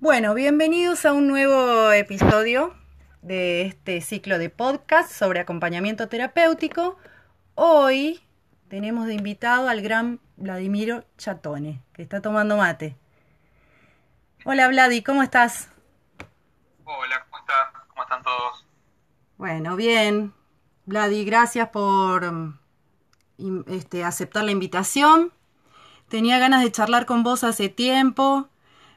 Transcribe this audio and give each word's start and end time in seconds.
Bueno, 0.00 0.32
bienvenidos 0.32 1.04
a 1.04 1.12
un 1.12 1.28
nuevo 1.28 1.92
episodio 1.92 2.74
de 3.20 3.66
este 3.66 4.00
ciclo 4.00 4.38
de 4.38 4.48
podcast 4.48 5.12
sobre 5.12 5.40
acompañamiento 5.40 6.08
terapéutico. 6.08 6.96
Hoy 7.54 8.18
tenemos 8.70 9.04
de 9.04 9.12
invitado 9.12 9.68
al 9.68 9.82
gran 9.82 10.18
Vladimiro 10.38 11.04
Chatone, 11.18 11.82
que 11.92 12.00
está 12.00 12.22
tomando 12.22 12.56
mate. 12.56 12.96
Hola 14.46 14.68
Vladi, 14.68 15.02
¿cómo 15.02 15.22
estás? 15.22 15.68
Hola, 16.84 17.26
¿cómo 17.28 17.38
estás? 17.40 17.86
¿Cómo 17.88 18.02
están 18.02 18.22
todos? 18.22 18.66
Bueno, 19.36 19.76
bien. 19.76 20.32
Vladi, 20.86 21.26
gracias 21.26 21.68
por 21.68 22.32
mm, 22.32 23.64
este, 23.66 24.02
aceptar 24.02 24.44
la 24.44 24.50
invitación. 24.50 25.30
Tenía 26.08 26.38
ganas 26.38 26.62
de 26.62 26.72
charlar 26.72 27.04
con 27.04 27.22
vos 27.22 27.44
hace 27.44 27.68
tiempo. 27.68 28.48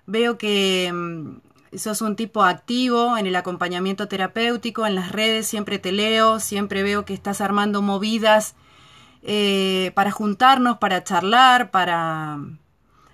Veo 0.05 0.37
que 0.37 0.91
mm, 0.93 1.77
sos 1.77 2.01
un 2.01 2.15
tipo 2.15 2.43
activo 2.43 3.17
en 3.17 3.27
el 3.27 3.35
acompañamiento 3.35 4.07
terapéutico, 4.07 4.85
en 4.85 4.95
las 4.95 5.11
redes, 5.11 5.47
siempre 5.47 5.79
te 5.79 5.91
leo, 5.91 6.39
siempre 6.39 6.83
veo 6.83 7.05
que 7.05 7.13
estás 7.13 7.41
armando 7.41 7.81
movidas 7.81 8.55
eh, 9.21 9.91
para 9.95 10.11
juntarnos, 10.11 10.77
para 10.77 11.03
charlar, 11.03 11.71
para, 11.71 12.39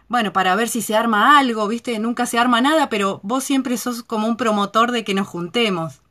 bueno, 0.08 0.34
para 0.34 0.56
ver 0.56 0.68
si 0.68 0.82
se 0.82 0.96
arma 0.96 1.38
algo, 1.38 1.68
¿viste? 1.68 1.98
Nunca 2.00 2.26
se 2.26 2.40
arma 2.40 2.62
nada, 2.62 2.90
pero 2.90 3.20
vos 3.24 3.44
siempre 3.44 3.78
sos 3.78 4.04
como 4.04 4.28
un 4.28 4.38
promotor 4.38 4.92
de 4.92 5.04
que 5.04 5.14
nos 5.14 5.28
juntemos. 5.28 6.02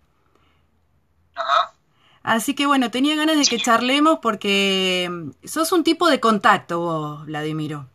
Ajá. 1.35 1.75
Así 2.23 2.55
que 2.55 2.67
bueno, 2.67 2.91
tenía 2.91 3.17
ganas 3.17 3.39
de 3.39 3.45
que 3.45 3.59
charlemos 3.59 4.19
porque 4.21 5.09
mm, 5.11 5.47
sos 5.47 5.73
un 5.73 5.83
tipo 5.83 6.09
de 6.09 6.21
contacto 6.21 6.81
vos, 6.81 7.27
Vladimiro. 7.27 7.89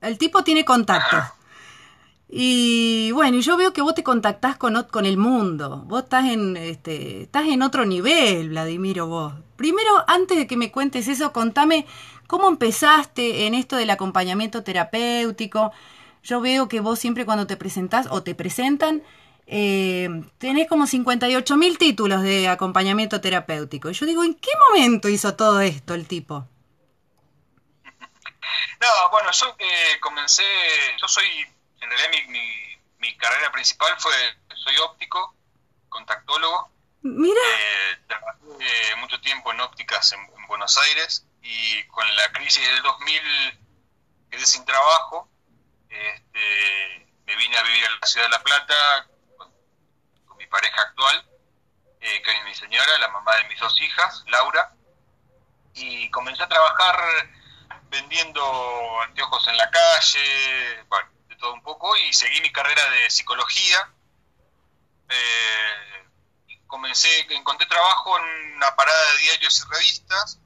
El 0.00 0.18
tipo 0.18 0.42
tiene 0.44 0.64
contactos. 0.64 1.20
Ajá. 1.20 1.34
Y 2.34 3.10
bueno, 3.12 3.40
yo 3.40 3.58
veo 3.58 3.74
que 3.74 3.82
vos 3.82 3.94
te 3.94 4.02
contactás 4.02 4.56
con, 4.56 4.82
con 4.84 5.04
el 5.04 5.18
mundo. 5.18 5.82
Vos 5.84 6.04
estás 6.04 6.24
en, 6.30 6.56
este, 6.56 7.24
estás 7.24 7.46
en 7.46 7.60
otro 7.60 7.84
nivel, 7.84 8.48
Vladimiro, 8.48 9.06
vos. 9.06 9.34
Primero, 9.56 10.02
antes 10.08 10.38
de 10.38 10.46
que 10.46 10.56
me 10.56 10.72
cuentes 10.72 11.08
eso, 11.08 11.30
contame 11.34 11.86
cómo 12.26 12.48
empezaste 12.48 13.46
en 13.46 13.54
esto 13.54 13.76
del 13.76 13.90
acompañamiento 13.90 14.62
terapéutico. 14.64 15.72
Yo 16.22 16.40
veo 16.40 16.68
que 16.68 16.80
vos 16.80 16.98
siempre 16.98 17.26
cuando 17.26 17.46
te 17.46 17.58
presentás 17.58 18.06
o 18.08 18.22
te 18.22 18.34
presentan, 18.34 19.02
eh, 19.46 20.08
tenés 20.38 20.66
como 20.68 20.86
58 20.86 21.56
mil 21.58 21.76
títulos 21.76 22.22
de 22.22 22.48
acompañamiento 22.48 23.20
terapéutico. 23.20 23.90
Y 23.90 23.92
yo 23.92 24.06
digo, 24.06 24.24
¿en 24.24 24.36
qué 24.36 24.52
momento 24.70 25.10
hizo 25.10 25.34
todo 25.36 25.60
esto 25.60 25.92
el 25.92 26.08
tipo? 26.08 26.48
No, 28.80 29.10
bueno, 29.10 29.30
yo 29.32 29.54
que 29.56 30.00
comencé, 30.00 30.42
yo 31.00 31.06
soy, 31.06 31.24
en 31.82 31.90
realidad 31.90 32.10
mi, 32.10 32.26
mi, 32.28 32.78
mi 32.98 33.16
carrera 33.16 33.50
principal 33.52 33.94
fue, 33.98 34.12
soy 34.54 34.76
óptico, 34.78 35.34
contactólogo, 35.88 36.70
Mira, 37.02 37.40
eh, 37.58 37.98
trabajé 38.06 38.96
mucho 38.96 39.20
tiempo 39.20 39.50
en 39.50 39.60
ópticas 39.60 40.12
en, 40.12 40.20
en 40.20 40.46
Buenos 40.46 40.78
Aires 40.78 41.26
y 41.42 41.84
con 41.88 42.06
la 42.14 42.30
crisis 42.30 42.64
del 42.64 42.80
2000 42.82 43.22
quedé 44.30 44.46
sin 44.46 44.64
trabajo, 44.64 45.28
este, 45.88 47.06
me 47.26 47.36
vine 47.36 47.58
a 47.58 47.62
vivir 47.64 47.84
a 47.86 47.90
la 48.00 48.06
ciudad 48.06 48.26
de 48.26 48.30
La 48.30 48.42
Plata 48.42 49.08
con, 49.36 49.52
con 50.26 50.36
mi 50.38 50.46
pareja 50.46 50.80
actual, 50.80 51.28
eh, 52.00 52.22
que 52.22 52.30
es 52.30 52.44
mi 52.44 52.54
señora, 52.54 52.98
la 52.98 53.08
mamá 53.08 53.34
de 53.36 53.44
mis 53.48 53.58
dos 53.58 53.80
hijas, 53.80 54.24
Laura, 54.28 54.72
y 55.74 56.08
comencé 56.10 56.44
a 56.44 56.48
trabajar 56.48 56.96
vendiendo 57.90 59.00
anteojos 59.02 59.46
en 59.48 59.56
la 59.56 59.70
calle, 59.70 60.84
bueno, 60.88 61.08
un 61.50 61.62
poco, 61.62 61.96
y 61.96 62.12
seguí 62.12 62.40
mi 62.40 62.52
carrera 62.52 62.84
de 62.90 63.10
psicología. 63.10 63.90
Eh, 65.08 66.06
comencé, 66.66 67.08
encontré 67.30 67.66
trabajo 67.66 68.18
en 68.18 68.56
una 68.56 68.74
parada 68.76 69.12
de 69.12 69.18
diarios 69.18 69.60
y 69.60 69.72
revistas, 69.72 70.38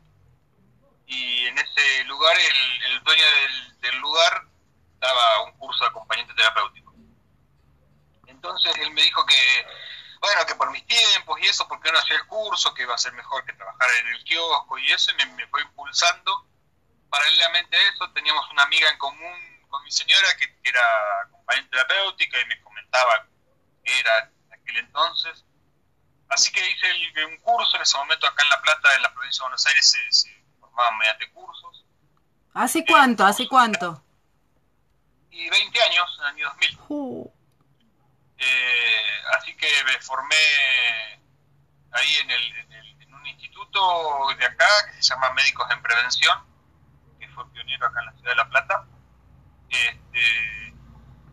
y 1.07 1.47
en 1.47 1.59
ese 1.59 2.05
lugar 2.05 2.37
el, 2.39 2.83
el 2.93 3.05
dueño 3.05 3.25
del, 3.25 3.81
del 3.81 3.97
lugar 3.99 4.45
daba 4.99 5.43
un 5.43 5.53
curso 5.59 5.85
de 5.85 5.91
acompañante 5.91 6.35
terapéutico. 6.35 6.95
Entonces 8.27 8.73
él 8.79 8.91
me 8.93 9.03
dijo 9.03 9.25
que, 9.25 9.67
bueno, 10.21 10.47
que 10.47 10.55
por 10.57 10.71
mis 10.71 10.85
tiempos 10.87 11.39
y 11.41 11.47
eso, 11.47 11.69
porque 11.69 11.93
no 11.93 11.99
hacía 11.99 12.17
el 12.17 12.27
curso, 12.27 12.75
que 12.75 12.83
iba 12.83 12.95
a 12.95 12.99
ser 12.99 13.13
mejor 13.13 13.45
que 13.45 13.53
trabajar 13.53 13.89
en 14.01 14.09
el 14.09 14.25
kiosco 14.25 14.79
y 14.79 14.91
eso, 14.91 15.13
y 15.13 15.15
me, 15.15 15.27
me 15.27 15.47
fue 15.49 15.63
impulsando. 15.63 16.47
Paralelamente 17.09 17.77
a 17.77 17.89
eso, 17.89 18.11
teníamos 18.11 18.51
una 18.51 18.65
amiga 18.65 18.91
en 18.91 18.99
común 18.99 19.56
con 19.69 19.83
mi 19.85 19.91
señora 19.91 20.29
que, 20.39 20.57
era 20.65 20.81
acompañante 21.27 21.71
terapéutica 21.71 22.41
y 22.41 22.47
me 22.47 22.61
comentaba 22.63 23.27
que 23.85 23.99
era 24.01 24.19
en 24.47 24.53
aquel 24.55 24.77
entonces. 24.79 25.45
Así 26.29 26.51
que 26.53 26.61
hice 26.71 26.91
el- 26.91 27.27
un 27.27 27.37
curso 27.39 27.77
en 27.77 27.83
ese 27.83 27.97
momento 27.97 28.27
acá 28.27 28.43
en 28.43 28.49
La 28.51 28.61
Plata, 28.63 28.95
en 28.97 29.03
la 29.03 29.13
provincia 29.15 29.43
de 29.43 29.45
Buenos 29.45 29.67
Aires, 29.67 29.91
se, 29.91 30.13
se 30.13 30.45
formaban 30.61 30.99
mediante 30.99 31.31
cursos. 31.33 31.85
¿hace 32.55 32.85
cuánto? 32.85 33.25
¿Hace 33.25 33.47
cuánto? 33.49 34.03
Y 35.31 35.49
20 35.51 35.83
años, 35.83 36.17
en 36.19 36.25
el 36.25 36.29
año 36.35 36.49
2000. 36.49 36.79
Uh, 36.89 37.31
Eh, 38.39 39.23
así 39.39 39.57
que 39.57 39.67
me 39.85 39.99
formé 40.01 40.37
ahí 41.93 42.17
en, 42.17 42.31
el, 42.31 42.57
en, 42.57 42.73
el- 42.73 43.03
en 43.03 43.15
un 43.15 43.27
instituto 43.27 44.29
de 44.39 44.45
acá 44.45 44.67
que 44.87 45.03
se 45.03 45.09
llama 45.15 45.31
Médicos 45.31 45.67
en 45.71 45.81
Prevención, 45.83 46.45
que 47.19 47.29
fue 47.29 47.49
pionero 47.53 47.87
acá 47.87 48.01
en 48.01 48.07
la 48.07 48.13
ciudad 48.13 48.31
de 48.33 48.37
La 48.37 48.49
Plata. 48.49 48.85
Este, 49.69 50.75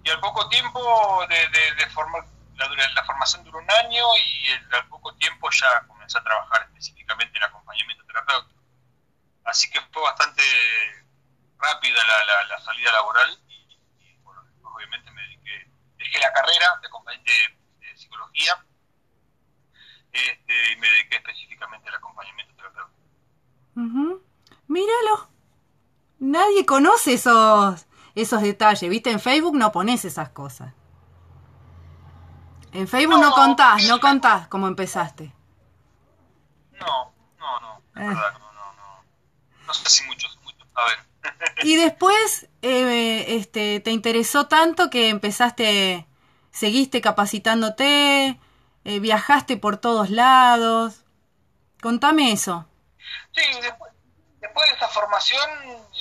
y 0.04 0.10
al 0.10 0.20
poco 0.20 0.50
tiempo 0.50 1.26
de, 1.28 1.36
de, 1.36 1.76
de 1.76 1.90
formar, 1.92 2.24
la, 2.56 2.68
la 2.68 3.04
formación 3.06 3.44
duró 3.44 3.60
un 3.60 3.72
año 3.72 4.06
y 4.18 4.52
al 4.76 4.88
poco 4.88 5.16
tiempo 5.16 5.50
ya 5.52 5.86
comencé 5.88 6.18
a 6.18 6.24
trabajar 6.24 6.64
específicamente 6.64 7.38
en 7.38 7.44
acompañamiento 7.44 8.04
terapéutico. 8.06 8.62
Así 9.46 9.70
que 9.70 9.80
fue 9.92 10.02
bastante 10.02 10.42
rápida 11.58 12.00
la, 12.06 12.24
la, 12.26 12.44
la 12.46 12.60
salida 12.62 12.92
laboral 12.92 13.40
y, 13.48 13.80
y, 14.00 14.18
bueno, 14.24 14.42
obviamente 14.64 15.12
me 15.12 15.22
dediqué, 15.22 15.72
dejé 15.98 16.20
la 16.20 16.34
carrera 16.34 16.68
de 16.82 16.90
de, 17.24 17.88
de 17.88 17.98
psicología 17.98 18.66
este, 20.12 20.72
y 20.72 20.76
me 20.78 20.90
dediqué 20.90 21.18
específicamente 21.18 21.90
al 21.90 21.96
acompañamiento 21.96 22.54
terapéutico. 22.56 23.00
ujú. 23.76 24.24
Míralo. 24.68 25.30
Nadie 26.20 26.66
conoce 26.66 27.14
esos, 27.14 27.86
esos 28.16 28.42
detalles. 28.42 28.90
¿Viste? 28.90 29.12
En 29.12 29.20
Facebook 29.20 29.56
no 29.56 29.72
pones 29.72 30.06
esas 30.06 30.30
cosas. 30.30 30.74
En 32.72 32.88
Facebook 32.88 33.20
no, 33.20 33.30
No, 33.30 33.36
contás, 33.36 33.84
no 33.84 34.00
contás 34.00 34.48
cómo 34.48 34.68
empezaste. 34.68 35.32
No, 36.80 37.14
no, 37.40 37.60
no, 37.60 37.78
es 37.96 38.02
Eh. 38.02 38.08
verdad, 38.08 38.34
no, 38.34 38.52
no, 38.54 38.74
no. 38.74 39.04
No 39.68 39.74
sé 39.74 39.90
si 39.90 40.04
muchos, 40.08 40.38
muchos 40.44 40.68
saben. 40.74 41.00
Y 41.64 41.76
después 41.84 42.50
eh, 42.62 43.26
este, 43.38 43.80
te 43.80 43.92
interesó 43.92 44.48
tanto 44.48 44.90
que 44.90 45.10
empezaste, 45.10 46.08
seguiste 46.52 47.00
capacitándote, 47.02 48.40
eh, 48.86 49.00
viajaste 49.00 49.58
por 49.58 49.78
todos 49.78 50.10
lados. 50.10 51.04
Contame 51.82 52.32
eso. 52.32 52.66
Sí, 53.34 53.42
después, 53.62 53.92
después 54.42 54.68
de 54.68 54.74
esta 54.74 54.88
formación, 54.88 55.42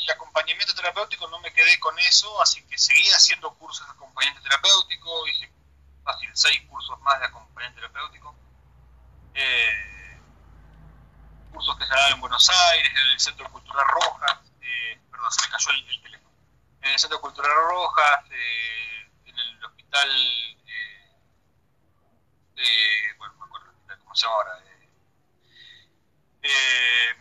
el 0.03 0.11
acompañamiento 0.11 0.75
terapéutico 0.75 1.29
no 1.29 1.39
me 1.41 1.53
quedé 1.53 1.79
con 1.81 1.99
eso, 2.01 2.41
así 2.43 2.63
que 2.67 2.79
seguí 2.79 3.09
haciendo 3.11 3.53
cursos 3.55 3.87
de 3.87 3.93
acompañamiento 3.93 4.43
terapéutico, 4.43 5.27
hice 5.29 5.51
fácil 6.05 6.31
seis 6.35 6.61
cursos 6.69 7.01
más 7.01 7.19
de 7.21 7.27
acompañamiento 7.27 7.81
terapéutico. 7.81 8.35
Eh, 9.35 10.21
cursos 11.53 11.77
que 11.79 11.85
se 11.85 11.91
daban 11.91 12.13
en 12.13 12.21
Buenos 12.21 12.51
Aires, 12.51 12.91
en 12.91 13.09
el 13.13 13.21
Centro 13.21 13.51
Cultural 13.51 13.87
Rojas, 13.89 14.39
eh, 14.61 15.01
perdón, 15.11 15.33
se 15.33 15.43
me 15.43 15.49
cayó 15.53 15.71
el, 15.71 15.89
el 15.89 16.03
teléfono, 16.03 16.35
en 16.83 16.91
el 16.91 16.99
Centro 16.99 17.21
Cultural 17.21 17.53
Rojas, 17.69 18.25
eh, 18.31 19.11
en 19.27 19.39
el 19.39 19.65
hospital, 19.65 20.09
bueno, 23.19 23.35
no 23.35 23.39
me 23.41 23.45
acuerdo 23.47 23.67
el 23.67 23.75
hospital, 23.75 23.99
cómo 24.01 24.15
se 24.15 24.23
llama 24.23 24.37
ahora, 24.37 24.59
eh, 24.65 24.89
eh, 26.43 27.15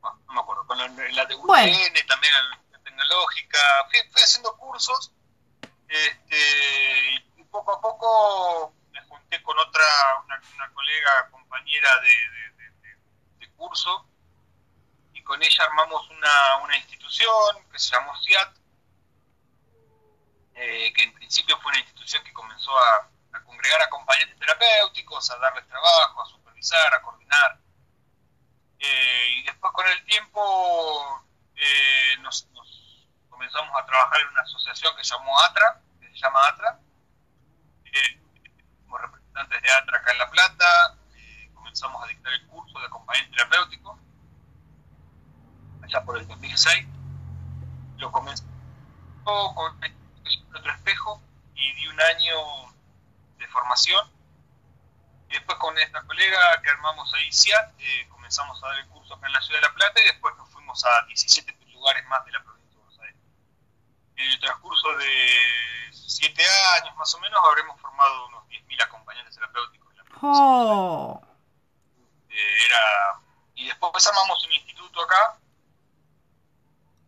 bueno, 0.00 0.20
no 0.26 0.32
me 0.32 0.40
acuerdo, 0.40 0.66
con 0.66 0.80
la, 1.12 1.24
de 1.26 1.34
UTN 1.34 1.46
Bueno. 1.46 1.76
también, 2.08 2.32
la 2.70 2.78
tecnológica, 2.80 3.58
fui, 3.90 3.98
fui 4.12 4.22
haciendo 4.22 4.56
cursos 4.56 5.12
este, 5.88 7.14
y 7.36 7.44
poco 7.44 7.72
a 7.72 7.80
poco 7.80 8.74
me 8.90 9.00
junté 9.02 9.42
con 9.42 9.58
otra, 9.58 9.84
una, 10.24 10.40
una 10.54 10.72
colega, 10.72 11.28
compañera 11.30 11.90
de, 12.00 12.08
de- 12.08 12.50
de- 12.50 12.70
de- 12.80 12.98
de 13.38 13.50
curso, 13.54 14.08
y 15.12 15.22
con 15.22 15.42
ella 15.42 15.64
armamos 15.64 16.08
una, 16.10 16.56
una 16.64 16.76
institución 16.76 17.68
que 17.70 17.78
se 17.78 17.90
llamó 17.94 18.12
CIAT, 18.22 18.56
eh, 20.56 20.92
que 20.94 21.02
en 21.02 21.12
principio 21.14 21.58
fue 21.60 21.70
una 21.72 21.80
institución 21.80 22.22
que 22.24 22.32
comenzó 22.32 22.76
a, 22.78 23.08
a 23.32 23.44
congregar 23.44 23.82
acompañantes 23.82 24.38
terapéuticos, 24.38 25.30
a 25.30 25.38
darles 25.38 25.66
trabajo, 25.68 26.22
a 26.22 26.26
supervisar, 26.26 26.94
a 26.94 27.02
coordinar. 27.02 27.58
Eh, 28.84 29.38
y 29.38 29.42
después 29.44 29.72
con 29.72 29.86
el 29.86 30.04
tiempo 30.04 31.24
eh, 31.56 32.16
nos, 32.20 32.46
nos 32.52 33.08
comenzamos 33.30 33.70
a 33.80 33.86
trabajar 33.86 34.20
en 34.20 34.28
una 34.28 34.42
asociación 34.42 34.94
que 34.96 35.02
llamó 35.02 35.40
ATRA, 35.40 35.80
que 36.00 36.08
se 36.08 36.16
llama 36.16 36.48
ATRA. 36.48 36.80
Eh, 37.84 38.20
representantes 39.00 39.62
de 39.62 39.70
ATRA 39.70 39.98
acá 39.98 40.12
en 40.12 40.18
La 40.18 40.30
Plata, 40.30 40.98
eh, 41.16 41.50
comenzamos 41.54 42.02
a 42.02 42.06
dictar 42.06 42.32
el 42.32 42.46
curso 42.46 42.78
de 42.78 42.86
acompañamiento 42.86 43.36
terapéutico 43.36 43.98
allá 45.82 46.04
por 46.04 46.18
el 46.18 46.26
2006. 46.26 46.86
Lo 47.98 48.12
comencé 48.12 48.44
con 49.24 49.56
otro 50.54 50.72
espejo 50.72 51.20
y 51.54 51.74
di 51.74 51.88
un 51.88 52.00
año 52.00 52.36
de 53.38 53.46
formación. 53.48 54.13
Y 55.34 55.36
después 55.36 55.58
con 55.58 55.76
esta 55.78 56.00
colega 56.02 56.62
que 56.62 56.70
armamos 56.70 57.12
ahí, 57.14 57.32
CIAT, 57.32 57.74
eh, 57.80 58.06
comenzamos 58.08 58.62
a 58.62 58.68
dar 58.68 58.78
el 58.78 58.86
curso 58.86 59.14
acá 59.14 59.26
en 59.26 59.32
la 59.32 59.42
ciudad 59.42 59.60
de 59.60 59.66
La 59.66 59.74
Plata 59.74 60.00
y 60.00 60.04
después 60.04 60.32
nos 60.36 60.48
fuimos 60.50 60.84
a 60.84 61.06
17 61.06 61.52
lugares 61.72 62.06
más 62.06 62.24
de 62.24 62.30
la 62.30 62.44
provincia 62.44 62.70
de 62.70 62.76
Buenos 62.76 63.00
Aires. 63.00 63.16
En 64.14 64.30
el 64.30 64.38
transcurso 64.38 64.96
de 64.96 65.90
7 65.90 66.44
años 66.80 66.94
más 66.94 67.12
o 67.14 67.18
menos 67.18 67.40
habremos 67.50 67.80
formado 67.80 68.28
unos 68.28 68.44
10.000 68.46 68.84
acompañantes 68.84 69.34
terapéuticos. 69.34 69.90
En 69.90 69.96
la 69.96 70.04
provincia 70.04 70.44
oh. 70.44 71.20
eh, 72.30 72.66
era, 72.66 73.20
y 73.56 73.66
después 73.66 74.06
armamos 74.06 74.46
un 74.46 74.52
instituto 74.52 75.02
acá 75.02 75.36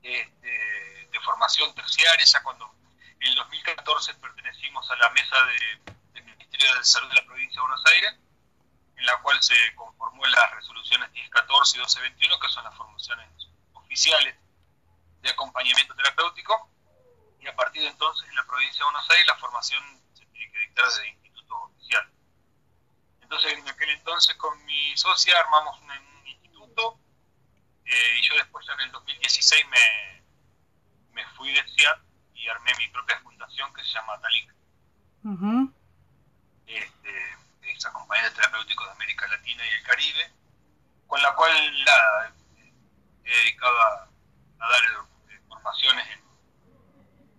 este, 0.02 1.08
de 1.12 1.20
formación 1.20 1.72
terciaria, 1.76 2.24
ya 2.24 2.42
cuando 2.42 2.74
en 3.20 3.28
el 3.28 3.36
2014 3.36 4.14
pertenecimos 4.14 4.90
a 4.90 4.96
la 4.96 5.10
mesa 5.10 5.36
del 5.44 5.95
Ministerio 6.56 6.78
de 6.78 6.84
Salud 6.86 7.08
de 7.08 7.14
la 7.16 7.26
provincia 7.26 7.60
de 7.60 7.68
Buenos 7.68 7.84
Aires, 7.92 8.14
en 8.96 9.04
la 9.04 9.20
cual 9.20 9.42
se 9.42 9.54
conformó 9.74 10.24
las 10.24 10.54
resoluciones 10.54 11.12
1014 11.12 11.76
y 11.76 11.80
1221, 11.80 12.40
que 12.40 12.48
son 12.48 12.64
las 12.64 12.74
formaciones 12.74 13.28
oficiales 13.74 14.34
de 15.20 15.28
acompañamiento 15.28 15.94
terapéutico, 15.94 16.70
y 17.40 17.46
a 17.46 17.54
partir 17.54 17.82
de 17.82 17.88
entonces 17.88 18.26
en 18.26 18.36
la 18.36 18.46
provincia 18.46 18.78
de 18.78 18.84
Buenos 18.84 19.10
Aires 19.10 19.26
la 19.26 19.36
formación 19.36 19.82
se 20.14 20.24
tiene 20.24 20.50
que 20.50 20.58
dictar 20.60 20.86
desde 20.86 21.08
institutos 21.08 21.58
oficiales. 21.64 22.12
Entonces 23.20 23.52
en 23.52 23.68
aquel 23.68 23.90
entonces 23.90 24.34
con 24.36 24.64
mi 24.64 24.96
socia 24.96 25.38
armamos 25.38 25.78
un, 25.82 26.26
instituto 26.26 26.98
eh, 27.84 28.18
y 28.18 28.22
yo 28.22 28.34
después 28.36 28.66
ya 28.66 28.72
en 28.72 28.80
el 28.80 28.92
2016 28.92 29.66
me, 29.68 30.24
me 31.12 31.26
fui 31.34 31.52
de 31.52 31.62
CIAT 31.68 32.00
y 32.32 32.48
armé 32.48 32.72
mi 32.78 32.88
propia 32.88 33.20
fundación 33.20 33.74
que 33.74 33.84
se 33.84 33.90
llama 33.90 34.18
Talic. 34.22 34.54
Este, 36.66 37.36
es 37.62 37.86
acompañante 37.86 38.36
terapéutico 38.36 38.84
de 38.84 38.90
América 38.92 39.26
Latina 39.28 39.64
y 39.64 39.74
el 39.74 39.82
Caribe, 39.82 40.32
con 41.06 41.22
la 41.22 41.34
cual 41.34 41.84
la, 41.84 42.32
he 43.24 43.30
dedicado 43.30 43.80
a, 43.80 44.08
dar 44.58 44.82
eh, 45.30 45.40
formaciones 45.48 46.06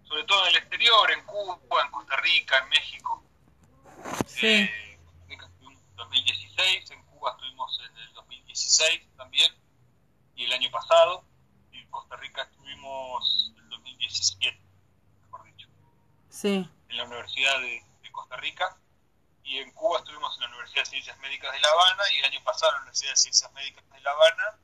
sobre 0.03 0.24
todo 0.24 0.44
en 0.44 0.50
el 0.51 0.56
exterior, 0.57 1.12
en 1.12 1.25
Cuba, 1.25 1.59
en 1.83 1.91
Costa 1.91 2.15
Rica, 2.18 2.57
en 2.59 2.69
México. 2.69 3.24
Sí. 4.25 4.47
Eh, 4.47 5.00
en 5.27 5.38
Costa 5.38 5.45
Rica 5.45 5.45
estuvimos 5.47 5.81
en 5.81 5.95
2016, 5.95 6.91
en 6.91 7.03
Cuba 7.03 7.31
estuvimos 7.31 7.80
en 7.80 7.97
el 7.97 8.13
2016 8.13 9.01
también, 9.18 9.53
y 10.35 10.45
el 10.45 10.53
año 10.53 10.71
pasado, 10.71 11.25
y 11.71 11.80
en 11.80 11.89
Costa 11.89 12.15
Rica 12.15 12.44
estuvimos 12.44 13.51
en 13.57 13.63
el 13.63 13.69
2017 13.69 14.68
sí. 16.38 16.69
en 16.89 16.97
la 16.97 17.03
Universidad 17.06 17.59
de, 17.62 17.83
Costa 18.12 18.38
Rica 18.38 18.75
y 19.44 19.59
en 19.59 19.71
Cuba 19.73 20.00
estuvimos 20.00 20.35
en 20.38 20.41
la 20.41 20.47
Universidad 20.47 20.83
de 20.85 20.86
Ciencias 20.97 21.19
Médicas 21.19 21.53
de 21.53 21.59
La 21.59 21.67
Habana 21.67 22.03
y 22.11 22.17
el 22.17 22.25
año 22.25 22.39
pasado 22.44 22.71
en 22.71 22.75
la 22.77 22.81
Universidad 22.81 23.11
de 23.11 23.17
Ciencias 23.17 23.53
Médicas 23.53 23.83
de 23.94 24.01
La 24.01 24.09
Habana 24.09 24.59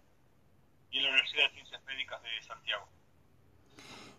y 0.90 0.98
en 0.98 1.04
la 1.04 1.10
Universidad 1.10 1.44
de 1.44 1.54
Ciencias 1.54 1.82
Médicas 1.86 2.24
de 2.24 2.48
Santiago. 2.48 2.88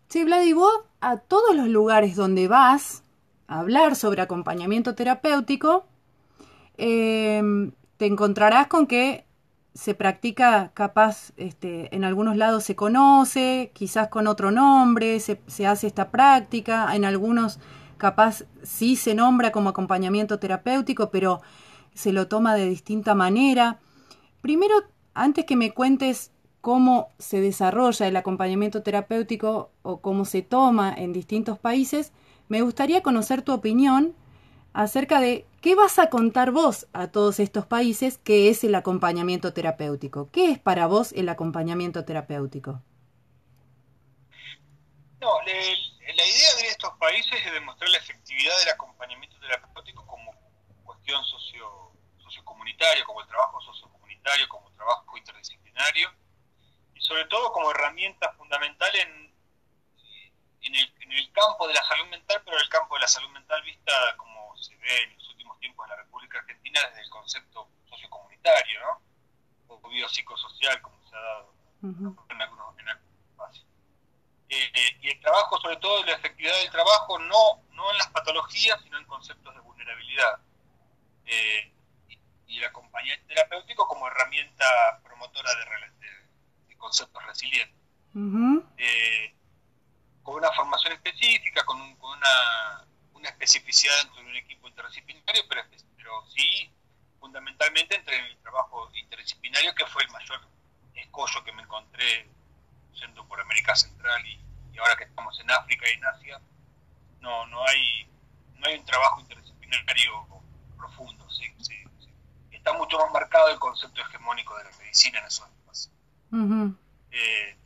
Sí, 0.09 0.23
Vladi, 0.23 0.53
vos 0.53 0.73
a 1.01 1.17
todos 1.17 1.57
los 1.57 1.67
lugares 1.67 2.15
donde 2.15 2.47
vas 2.47 3.03
a 3.49 3.59
hablar 3.59 3.97
sobre 3.97 4.23
acompañamiento 4.23 4.95
terapéutico, 4.95 5.89
eh, 6.79 7.43
te 7.97 8.07
encontrarás 8.07 8.69
con 8.69 8.87
que 8.87 9.27
se 9.75 9.95
practica 9.95 10.71
capaz, 10.73 11.33
este, 11.37 11.93
en 11.97 12.05
algunos 12.05 12.37
lados 12.37 12.63
se 12.63 12.77
conoce, 12.77 13.73
quizás 13.75 14.07
con 14.07 14.29
otro 14.29 14.53
nombre, 14.53 15.19
se, 15.19 15.67
hace 15.67 15.89
esta 15.89 16.13
práctica, 16.13 16.95
en 16.95 17.05
algunos 17.05 17.59
capaz 17.99 18.45
sí 18.63 18.95
se 18.95 19.17
nombra 19.17 19.51
como 19.51 19.71
acompañamiento 19.71 20.39
terapéutico, 20.39 21.11
pero 21.11 21.43
se 21.95 22.13
lo 22.13 22.29
toma 22.29 22.55
de 22.55 22.69
distinta 22.69 23.15
manera. 23.15 23.79
Primero, 24.41 24.75
antes 25.15 25.45
que 25.45 25.57
me 25.57 25.73
cuentes 25.73 26.33
cómo 26.61 27.09
se 27.19 27.41
desarrolla 27.41 28.07
el 28.07 28.17
acompañamiento 28.17 28.83
terapéutico 28.83 29.71
o 29.83 30.01
cómo 30.01 30.25
se 30.25 30.43
toma 30.43 30.95
en 30.97 31.13
distintos 31.13 31.59
países, 31.59 32.13
me 32.49 32.63
gustaría 32.63 33.03
conocer 33.03 33.43
tu 33.43 33.53
opinión 33.53 34.15
acerca 34.73 35.21
de 35.21 35.47
qué 35.61 35.75
vas 35.75 35.99
a 35.99 36.11
contar 36.11 36.51
vos 36.51 36.89
a 36.93 37.09
todos 37.09 37.39
estos 37.39 37.65
países 37.65 38.19
que 38.19 38.49
es 38.49 38.65
el 38.65 38.75
acompañamiento 38.75 39.53
terapéutico. 39.53 40.29
¿Qué 40.31 40.51
es 40.51 40.59
para 40.59 40.87
vos 40.87 41.13
el 41.13 41.29
acompañamiento 41.29 42.05
terapéutico? 42.05 42.83
No, 45.21 45.31
la 45.43 45.53
idea 45.53 46.55
de 46.61 46.69
estos 46.69 46.93
países 46.99 47.33
es 47.47 47.53
demostrar 47.53 47.89
la 47.89 47.99
efectividad 47.99 48.59
del 48.59 48.69
acompañamiento 48.71 49.37
terapéutico 49.39 50.05
como 50.07 50.33
cuestión 51.05 51.25
socio, 51.27 51.93
sociocomunitaria, 52.17 53.05
como 53.05 53.21
el 53.21 53.29
trabajo 53.29 53.61
sociocomunitario, 53.61 54.49
como 54.49 54.71
trabajo 54.73 55.19
interdisciplinario, 55.19 56.11
y 56.95 57.01
sobre 57.03 57.27
todo 57.27 57.53
como 57.53 57.71
herramienta 57.71 58.33
fundamental 58.33 58.89
en, 58.97 59.35
en, 60.63 60.75
el, 60.75 60.95
en 61.01 61.13
el 61.13 61.33
campo 61.33 61.69
de 61.69 61.75
la 61.75 61.85
salud 61.85 62.07
mental, 62.07 62.41
pero 62.43 62.57
el 62.57 62.69
campo 62.71 62.95
de 62.95 63.03
la 63.03 63.09
salud 63.09 63.29
mental 63.31 63.63
vista 63.65 63.93
como 64.17 64.57
se 64.57 64.75
ve 64.77 65.03
en 65.03 65.15
los 65.19 65.29
últimos 65.29 65.61
tiempos 65.61 65.85
en 65.85 65.91
la 65.91 65.97
República 65.97 66.39
Argentina 66.39 66.81
desde 66.89 67.03
el 67.03 67.11
concepto 67.11 67.69
sociocomunitario, 67.91 68.81
¿no? 68.81 69.03
O 69.69 69.89
biopsicosocial, 69.91 70.81
como 70.81 71.07
se 71.07 71.17
ha 71.17 71.21
dado 71.21 71.55
en 71.83 72.43
algunos, 72.43 72.79
en 72.79 72.89
espacios. 72.89 73.67
Eh, 74.49 74.73
eh, 74.73 74.99
y 75.03 75.11
el 75.11 75.21
trabajo, 75.21 75.61
sobre 75.61 75.77
todo 75.77 76.03
la 76.05 76.13
efectividad 76.13 76.57
del 76.61 76.71
trabajo, 76.71 77.19
no, 77.19 77.63
no 77.73 77.91
en 77.93 77.99
las 77.99 78.09
patologías, 78.09 78.81
sino 78.83 78.97
en 78.97 79.05
conceptos 79.05 79.55
de 79.55 79.61
vulnerabilidad. 79.61 80.41
Eh, 81.27 81.73
y, 82.47 82.59
el 82.59 82.65
acompañamiento 82.65 83.27
terapéutico 83.27 83.89
como 83.89 84.07
herramienta 84.07 84.65
promotora 85.03 85.51
de, 85.57 86.77
conceptos 86.77 87.25
resilientes. 87.27 87.81
con 90.23 90.35
una 90.37 90.53
formación 90.53 90.93
específica, 90.93 91.65
con, 91.65 91.97
con 91.97 92.19
una 92.19 92.85
una 93.25 93.31
especificidad 93.31 93.97
dentro 94.03 94.23
de 94.23 94.29
un 94.29 94.37
equipo 94.37 94.69
interdisciplinario, 94.69 95.45
pero, 95.49 95.63
pero 95.97 96.27
sí 96.29 96.71
fundamentalmente 97.19 97.97
entre 97.97 98.19
el 98.19 98.37
trabajo 98.39 98.91
interdisciplinario, 98.93 99.75
que 99.75 99.87
fue 99.87 100.03
el 100.03 100.11
mayor 100.11 100.47
escollo 100.95 101.43
que 101.43 101.53
me 101.53 101.63
encontré 101.63 102.29
yendo 102.93 103.27
por 103.27 103.41
América 103.41 103.75
Central 103.75 104.23
y, 104.27 104.39
ahora 104.79 104.97
que 104.97 105.05
estamos 105.05 105.41
en 105.41 105.51
África 105.51 105.89
y 105.89 105.95
en 105.95 106.05
Asia, 106.05 106.41
no, 107.21 107.47
no, 107.47 107.67
hay, 107.67 108.07
no 108.57 108.67
hay 108.67 108.77
un 108.77 108.85
trabajo 108.85 109.21
interdisciplinario 109.21 110.27
profundo. 110.77 111.31
Sí, 111.31 111.47
sí, 111.63 111.75
Está 112.75 112.83
mucho 112.83 112.99
más 112.99 113.13
marcado 113.13 113.51
el 113.51 113.59
concepto 113.61 114.01
hegemónico 114.01 114.57
de 114.59 114.65
la 114.65 114.71
medicina 114.79 115.21
en 115.21 115.27
esos 115.27 115.49
espacios. 115.49 115.95
Eh, 117.13 117.57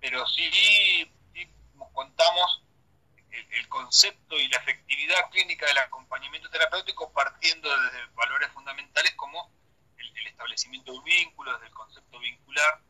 pero 0.00 0.24
sí, 0.28 0.48
sí 0.52 1.12
contamos 1.92 2.62
el, 3.30 3.68
concepto 3.68 4.38
y 4.38 4.46
la 4.46 4.58
efectividad 4.58 5.30
clínica 5.32 5.66
del 5.66 5.78
acompañamiento 5.78 6.48
terapéutico 6.48 7.12
partiendo 7.12 7.68
desde 7.68 8.06
valores 8.14 8.52
fundamentales 8.52 9.12
como 9.16 9.50
el, 9.96 10.26
establecimiento 10.28 10.92
de 10.92 10.98
un 10.98 11.04
vínculo, 11.04 11.52
desde 11.54 11.66
el 11.66 11.72
concepto 11.72 12.20
vincular 12.20 12.80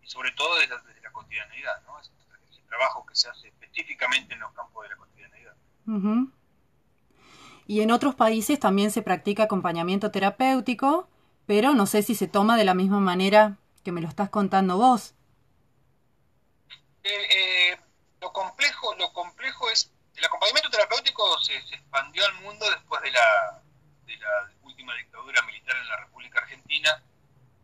y 0.00 0.06
sobre 0.06 0.30
todo 0.32 0.56
desde, 0.60 1.00
la 1.00 1.10
cotidianeidad, 1.10 1.82
¿no? 1.82 1.98
ese, 1.98 2.12
trabajo 2.68 3.04
que 3.06 3.16
se 3.16 3.28
hace 3.28 3.48
específicamente 3.48 4.34
en 4.34 4.40
los 4.40 4.52
campos 4.52 4.84
de 4.84 4.90
la 4.90 4.96
cotidianeidad. 4.96 5.56
Y 7.68 7.82
en 7.82 7.90
otros 7.90 8.14
países 8.14 8.58
también 8.58 8.90
se 8.90 9.02
practica 9.02 9.42
acompañamiento 9.42 10.10
terapéutico, 10.10 11.06
pero 11.46 11.74
no 11.74 11.84
sé 11.84 12.02
si 12.02 12.14
se 12.14 12.26
toma 12.26 12.56
de 12.56 12.64
la 12.64 12.72
misma 12.72 12.98
manera 12.98 13.58
que 13.84 13.92
me 13.92 14.00
lo 14.00 14.08
estás 14.08 14.30
contando 14.30 14.78
vos. 14.78 15.14
Eh, 17.04 17.10
eh, 17.12 17.78
lo 18.22 18.32
complejo, 18.32 18.94
lo 18.94 19.12
complejo 19.12 19.68
es, 19.68 19.92
el 20.16 20.24
acompañamiento 20.24 20.70
terapéutico 20.70 21.38
se, 21.40 21.58
expandió 21.58 22.24
al 22.24 22.40
mundo 22.40 22.64
después 22.70 23.02
de 23.02 23.10
la, 23.10 23.62
de 24.06 24.16
la 24.16 24.50
última 24.62 24.94
dictadura 24.94 25.42
militar 25.42 25.76
en 25.76 25.88
la 25.88 25.96
República 25.98 26.40
Argentina, 26.40 27.02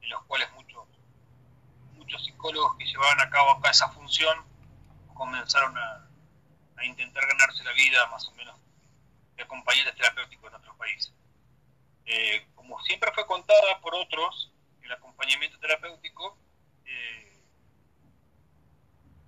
en 0.02 0.11
los 0.11 0.23
cuales 0.25 0.52
muchos, 0.52 0.84
muchos 1.94 2.23
psicólogos 2.23 2.76
que 2.76 2.84
llevaban 2.84 3.23
a 3.23 3.30
cabo 3.30 3.52
acá 3.52 3.70
esa 3.70 3.88
función 3.88 4.37
comenzaron 5.14 5.75
a, 5.78 6.06
a 6.76 6.84
intentar 6.84 7.26
ganarse 7.26 7.64
la 7.64 7.73
vida 7.73 8.06
más 8.11 8.28
o 8.28 8.32
menos 8.32 8.63
acompañantes 9.42 9.94
terapéuticos 9.94 10.50
en 10.50 10.56
otros 10.56 10.76
países. 10.76 11.12
Eh, 12.06 12.46
como 12.54 12.80
siempre 12.82 13.10
fue 13.12 13.26
contada 13.26 13.80
por 13.80 13.94
otros, 13.94 14.52
el 14.82 14.92
acompañamiento 14.92 15.58
terapéutico 15.58 16.36
eh, 16.84 17.40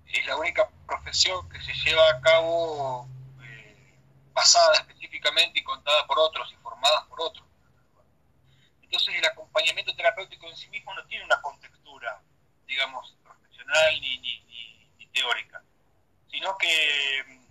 es 0.05 0.25
la 0.25 0.37
única 0.37 0.69
profesión 0.85 1.49
que 1.49 1.59
se 1.61 1.73
lleva 1.73 2.09
a 2.09 2.21
cabo 2.21 3.07
eh, 3.43 3.93
pasada 4.33 4.73
específicamente 4.75 5.59
y 5.59 5.63
contada 5.63 6.05
por 6.05 6.19
otros 6.19 6.51
y 6.51 6.55
formadas 6.57 7.03
por 7.05 7.21
otros. 7.21 7.47
Entonces 8.83 9.15
el 9.15 9.25
acompañamiento 9.25 9.95
terapéutico 9.95 10.47
en 10.47 10.55
sí 10.55 10.69
mismo 10.69 10.93
no 10.93 11.05
tiene 11.07 11.25
una 11.25 11.41
contextura, 11.41 12.21
digamos, 12.65 13.15
profesional 13.23 14.01
ni, 14.01 14.19
ni, 14.19 15.07
teórica, 15.13 15.63
sino 16.29 16.55
que 16.59 17.46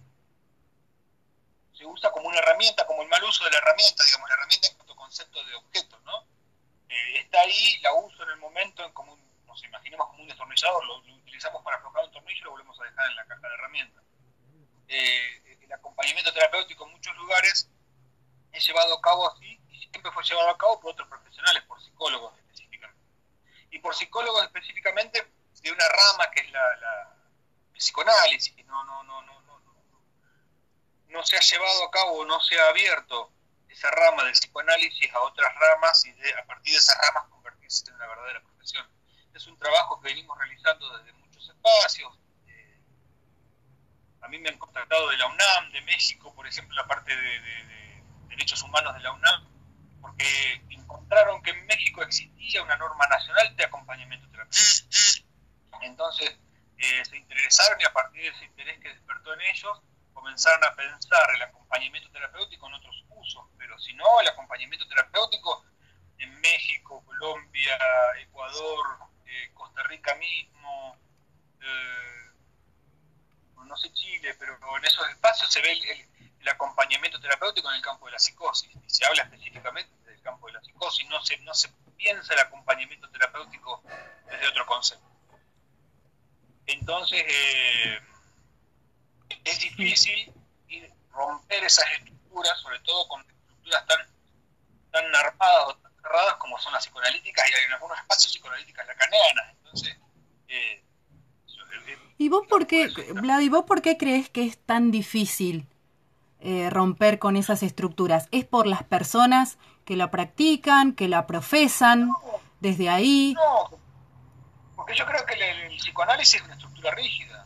se 1.76 1.84
usa 1.84 2.10
como 2.10 2.28
una 2.28 2.38
herramienta, 2.38 2.86
como 2.86 3.02
el 3.02 3.08
mal 3.08 3.22
uso 3.24 3.44
de 3.44 3.50
la 3.50 3.58
herramienta, 3.58 4.02
digamos, 4.04 4.28
la 4.28 4.34
herramienta 4.34 4.68
en 4.68 4.74
cuanto 4.76 4.96
concepto 4.96 5.44
de 5.44 5.54
objeto, 5.54 6.00
¿no? 6.00 6.26
Eh, 6.88 7.18
está 7.18 7.40
ahí, 7.40 7.78
la 7.82 7.92
uso 7.92 8.22
en 8.22 8.30
el 8.30 8.36
momento, 8.38 8.84
en 8.84 8.92
como 8.92 9.18
nos 9.46 9.62
imaginemos 9.64 10.06
como 10.08 10.22
un 10.22 10.28
destornillador, 10.28 10.84
lo, 10.86 10.98
utilizamos 10.98 11.62
para 11.62 11.76
aflojar 11.76 12.04
un 12.04 12.12
tornillo 12.12 12.40
y 12.40 12.44
lo 12.44 12.50
volvemos 12.52 12.80
a 12.80 12.84
dejar 12.84 13.10
en 13.10 13.16
la 13.16 13.26
caja 13.26 13.48
de 13.48 13.54
herramientas. 13.54 14.04
Eh, 14.88 15.58
el 15.60 15.72
acompañamiento 15.72 16.32
terapéutico 16.32 16.86
en 16.86 16.92
muchos 16.92 17.14
lugares 17.16 17.68
es 18.52 18.66
llevado 18.66 18.94
a 18.94 19.00
cabo 19.00 19.30
así 19.30 19.60
y 19.68 19.78
siempre 19.78 20.10
fue 20.12 20.24
llevado 20.24 20.48
a 20.50 20.58
cabo 20.58 20.80
por 20.80 20.92
otros 20.92 21.08
profesionales, 21.08 21.62
por 21.64 21.82
psicólogos 21.82 22.38
específicamente. 22.38 23.04
Y 23.70 23.78
por 23.80 23.94
psicólogos 23.94 24.44
específicamente 24.44 25.26
de 25.60 25.72
una 25.72 25.88
rama 25.88 26.30
que 26.30 26.40
es 26.40 26.50
la, 26.50 26.76
la 26.76 27.16
el 27.74 27.78
psicoanálisis, 27.78 28.54
que 28.54 28.64
no, 28.64 28.82
no, 28.84 29.02
no, 29.02 29.22
no, 29.22 29.42
no, 31.08 31.24
se 31.24 31.36
ha 31.36 31.40
llevado 31.40 31.84
a 31.84 31.90
cabo, 31.90 32.24
no 32.24 32.40
se 32.40 32.58
ha 32.58 32.68
abierto 32.68 33.32
esa 33.68 33.90
rama 33.90 34.24
del 34.24 34.32
psicoanálisis 34.32 35.12
a 35.12 35.20
otras 35.20 35.54
ramas 35.54 36.04
y 36.06 36.10
a 36.10 36.46
partir 36.46 36.72
de 36.72 36.78
esas 36.78 36.96
ramas 36.98 37.28
convertirse 37.30 37.88
en 37.88 37.94
una 37.96 38.06
verdadera 38.06 38.40
profesión. 38.42 38.88
Es 39.34 39.46
un 39.46 39.58
trabajo 39.58 40.00
que 40.00 40.08
venimos 40.08 40.36
realizando 40.38 40.96
desde 40.98 41.12
muchos 41.12 41.48
espacios. 41.48 42.18
Eh, 42.46 42.80
a 44.22 44.28
mí 44.28 44.38
me 44.38 44.48
han 44.48 44.58
contactado 44.58 45.08
de 45.10 45.18
la 45.18 45.26
UNAM, 45.26 45.72
de 45.72 45.82
México, 45.82 46.34
por 46.34 46.46
ejemplo, 46.46 46.74
la 46.74 46.86
parte 46.86 47.14
de, 47.14 48.02
derechos 48.28 48.62
humanos 48.62 48.94
de 48.94 49.00
la 49.00 49.12
UNAM, 49.12 49.48
porque 50.00 50.62
encontraron 50.68 51.42
que 51.42 51.50
en 51.50 51.66
México 51.66 52.02
existía 52.02 52.62
una 52.62 52.76
norma 52.76 53.06
nacional 53.06 53.56
de 53.56 53.64
acompañamiento 53.64 54.28
terapéutico. 54.28 55.26
Entonces 55.82 56.36
eh, 56.78 57.04
se 57.04 57.16
interesaron 57.16 57.80
y 57.80 57.84
a 57.84 57.92
partir 57.92 58.22
de 58.22 58.28
ese 58.28 58.44
interés 58.44 58.78
que 58.80 58.88
despertó 58.90 59.32
en 59.34 59.40
ellos, 59.42 59.80
comenzaron 60.16 60.64
a 60.64 60.74
pensar 60.74 61.28
el 61.34 61.42
acompañamiento 61.42 62.10
terapéutico 62.10 62.66
en 62.66 62.74
otros 62.74 63.04
usos, 63.10 63.44
pero 63.58 63.78
si 63.78 63.92
no, 63.92 64.20
el 64.22 64.28
acompañamiento 64.28 64.88
terapéutico 64.88 65.64
en 66.18 66.40
México, 66.40 67.04
Colombia, 67.04 67.78
Ecuador, 68.20 68.98
eh, 69.26 69.50
Costa 69.52 69.82
Rica 69.84 70.14
mismo, 70.14 70.96
eh, 71.60 72.30
no 73.66 73.76
sé 73.76 73.92
Chile, 73.92 74.34
pero 74.38 74.56
en 74.78 74.84
esos 74.86 75.06
espacios 75.10 75.52
se 75.52 75.60
ve 75.60 75.72
el, 75.72 76.48
acompañamiento 76.48 77.20
terapéutico 77.20 77.68
en 77.68 77.74
el 77.74 77.82
campo 77.82 78.06
de 78.06 78.12
la 78.12 78.18
psicosis, 78.20 78.70
y 78.70 78.88
se 78.88 79.04
habla 79.04 79.24
específicamente 79.24 79.92
del 80.08 80.22
campo 80.22 80.46
de 80.46 80.52
la 80.52 80.62
psicosis, 80.62 81.06
no 81.08 81.20
se, 81.24 81.36
no 81.38 81.52
se 81.52 81.68
piensa 81.96 82.34
el 82.34 82.40
acompañamiento 82.40 83.10
terapéutico 83.10 83.82
desde 84.30 84.48
otro 84.48 84.64
concepto. 84.64 85.04
Entonces, 86.66 87.24
eh, 87.26 88.00
es 89.44 89.60
difícil 89.60 90.32
romper 91.16 91.64
esas 91.64 91.84
estructuras, 91.92 92.58
sobre 92.60 92.78
todo 92.80 93.08
con 93.08 93.20
estructuras 93.22 93.86
tan, 93.86 93.98
tan 94.92 95.16
armadas 95.16 95.64
o 95.68 95.74
tan 95.76 95.92
cerradas 96.02 96.34
como 96.34 96.58
son 96.58 96.72
las 96.72 96.84
psicoanalíticas 96.84 97.50
y 97.50 97.64
en 97.66 97.72
algunos 97.72 97.98
espacios 97.98 98.32
psicoanalíticas 98.32 98.86
lacanianas. 98.86 99.54
Entonces, 99.56 99.96
eh, 100.48 100.82
¿Y 102.18 102.28
vos 102.28 102.46
por 102.48 102.66
qué, 102.66 102.88
Vlad, 103.14 103.40
¿y 103.40 103.48
vos 103.48 103.64
por 103.64 103.82
qué 103.82 103.96
crees 103.98 104.30
que 104.30 104.46
es 104.46 104.58
tan 104.58 104.90
difícil 104.90 105.68
eh, 106.40 106.70
romper 106.70 107.18
con 107.18 107.36
esas 107.36 107.62
estructuras? 107.62 108.28
¿Es 108.30 108.44
por 108.44 108.66
las 108.66 108.82
personas 108.82 109.58
que 109.84 109.96
la 109.96 110.10
practican, 110.10 110.94
que 110.94 111.08
la 111.08 111.26
profesan 111.26 112.10
desde 112.60 112.88
ahí? 112.88 113.34
No, 113.34 113.78
porque 114.76 114.94
yo 114.94 115.04
creo 115.04 115.26
que 115.26 115.34
el 115.34 115.76
psicoanálisis 115.76 116.36
es 116.36 116.42
una 116.42 116.54
estructura 116.54 116.94
rígida 116.94 117.45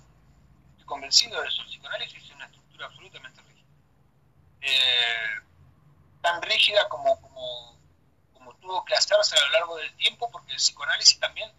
convencido 0.91 1.41
de. 1.41 1.47
El 1.47 1.67
psicoanálisis 1.67 2.25
es 2.25 2.31
una 2.33 2.47
estructura 2.47 2.87
absolutamente 2.87 3.41
rígida. 3.43 3.69
Eh, 4.61 5.41
tan 6.21 6.43
rígida 6.43 6.89
como, 6.89 7.19
tuvo 8.61 8.85
que 8.85 8.95
hacerse 8.95 9.37
a 9.39 9.45
lo 9.45 9.51
largo 9.53 9.77
del 9.77 9.95
tiempo, 9.97 10.31
porque 10.31 10.53
el 10.53 10.59
psicoanálisis 10.59 11.19
también, 11.19 11.51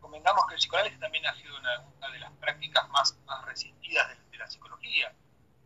convengamos 0.00 0.46
que 0.46 0.54
el 0.54 0.60
psicoanálisis 0.60 1.00
también 1.00 1.26
ha 1.26 1.34
sido 1.34 1.58
una, 1.58 2.10
de 2.12 2.18
las 2.20 2.30
prácticas 2.40 2.88
más, 2.88 3.14
más 3.26 3.44
resistidas 3.44 4.08
de, 4.30 4.38
la 4.38 4.48
psicología. 4.48 5.12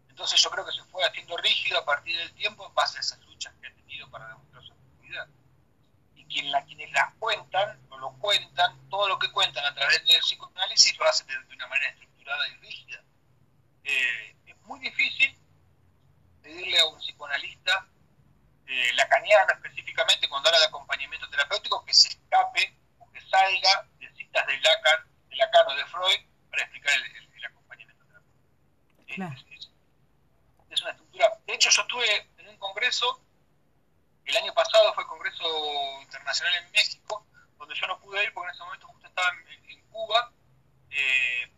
Entonces 0.08 0.40
yo 0.40 0.50
creo 0.50 0.64
que 0.64 0.72
se 0.72 0.82
fue 0.84 1.04
haciendo 1.04 1.36
rígido 1.36 1.78
a 1.78 1.84
partir 1.84 2.16
del 2.16 2.32
tiempo 2.34 2.66
en 2.66 2.74
base 2.74 2.98
a 2.98 3.00
esas 3.00 3.20
luchas 3.26 3.52
que 3.60 3.66
ha 3.66 3.74
tenido 3.74 4.08
para 4.10 4.28
demostrar 4.28 4.64
su 4.64 4.72
efectividad. 4.72 5.28
Y 6.14 6.24
quien 6.26 6.50
la, 6.50 6.64
quienes 6.64 6.90
las 6.92 7.12
cuentan, 7.18 7.78
o 7.90 7.98
lo 7.98 8.12
cuentan, 8.12 8.88
todo 8.88 9.08
lo 9.08 9.18
que 9.18 9.30
cuentan 9.32 9.64
a 9.66 9.74
través 9.74 10.04
del 10.06 10.20
psicoanálisis 10.20 10.96
lo 10.98 11.04
hacen 11.04 11.26
de 11.26 11.54
una 11.54 11.66
manera 11.66 11.90
estructurada 11.90 12.48
y 12.48 12.54
rígida 12.54 13.02
eh, 13.84 14.36
es 14.46 14.56
muy 14.62 14.80
difícil 14.80 15.36
pedirle 16.42 16.78
a 16.78 16.86
un 16.86 16.98
psicoanalista 16.98 17.88
eh, 18.66 18.92
lacaniano 18.94 19.52
específicamente 19.52 20.28
cuando 20.28 20.48
habla 20.48 20.60
de 20.60 20.66
acompañamiento 20.66 21.28
terapéutico 21.28 21.84
que 21.84 21.92
se 21.92 22.08
escape 22.08 22.76
o 22.98 23.10
que 23.10 23.20
salga 23.22 23.88
de 23.98 24.08
citas 24.14 24.46
de 24.46 24.60
Lacan, 24.60 25.06
de 25.28 25.36
Lacan 25.36 25.66
o 25.68 25.74
de 25.74 25.86
Freud 25.86 26.20
para 26.50 26.62
explicar 26.62 26.94
el, 26.94 27.44
acompañamiento 27.44 28.04
terapéutico. 28.04 29.02
Es, 30.70 30.82
una 30.82 30.90
estructura. 30.92 31.38
De 31.46 31.54
hecho, 31.54 31.68
yo 31.70 31.82
estuve 31.82 32.28
en 32.38 32.48
un 32.48 32.56
congreso, 32.58 33.20
el 34.24 34.36
año 34.36 34.54
pasado 34.54 34.94
fue 34.94 35.02
el 35.02 35.08
Congreso 35.08 36.00
Internacional 36.02 36.54
en 36.54 36.70
México, 36.70 37.26
donde 37.58 37.74
yo 37.74 37.86
no 37.88 37.98
pude 37.98 38.22
ir 38.22 38.32
porque 38.32 38.50
en 38.50 38.54
ese 38.54 38.64
momento 38.64 38.86
justo 38.86 39.08
estaba 39.08 39.28
en, 39.66 39.80
Cuba. 39.90 40.32
Eh, 40.90 41.52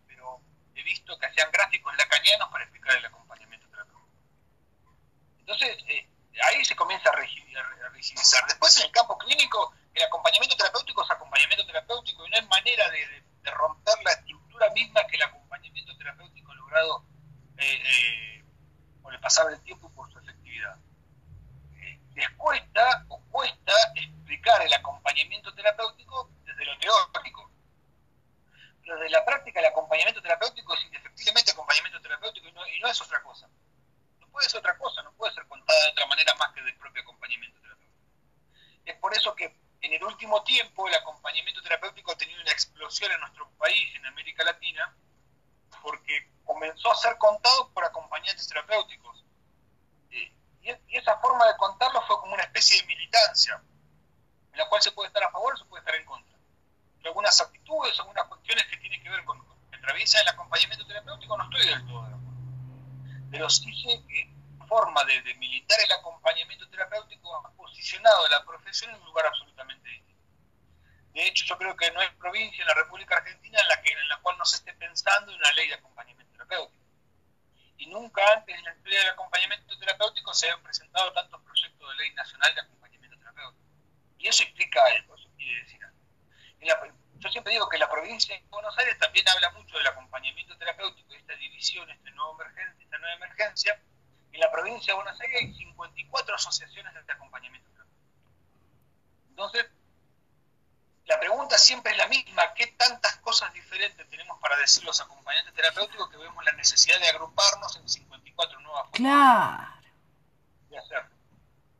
necesidad 106.63 106.97
de 107.01 107.09
agruparnos 107.09 107.75
en 107.75 107.89
54 107.89 108.59
nuevas 108.61 108.87
Claro. 108.93 109.67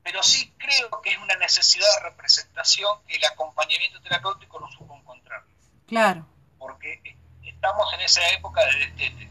pero 0.04 0.22
sí 0.22 0.54
creo 0.58 1.02
que 1.02 1.12
es 1.12 1.18
una 1.18 1.36
necesidad 1.38 1.88
de 1.96 2.10
representación 2.10 3.02
que 3.08 3.16
el 3.16 3.24
acompañamiento 3.24 4.02
terapéutico 4.02 4.60
no 4.60 4.70
supo 4.70 4.98
encontrar. 4.98 5.44
Claro. 5.88 6.28
Porque 6.60 7.02
estamos 7.42 7.94
en 7.94 8.02
esa 8.02 8.30
época 8.32 8.66
de 8.66 8.80
destete, 8.80 9.30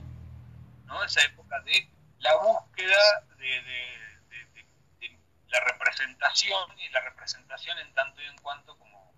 ¿no? 0.87 1.05
Esa 1.05 1.23
época 1.25 1.61
de 1.61 1.87
la 2.21 2.35
búsqueda 2.37 3.21
de, 3.37 3.91
la 5.49 5.61
representación 5.61 6.81
y 6.81 6.89
la 6.89 7.01
representación 7.03 7.79
en 7.79 7.93
tanto 7.93 8.23
y 8.23 8.25
en 8.25 8.39
cuanto 8.39 8.79
como, 8.79 9.13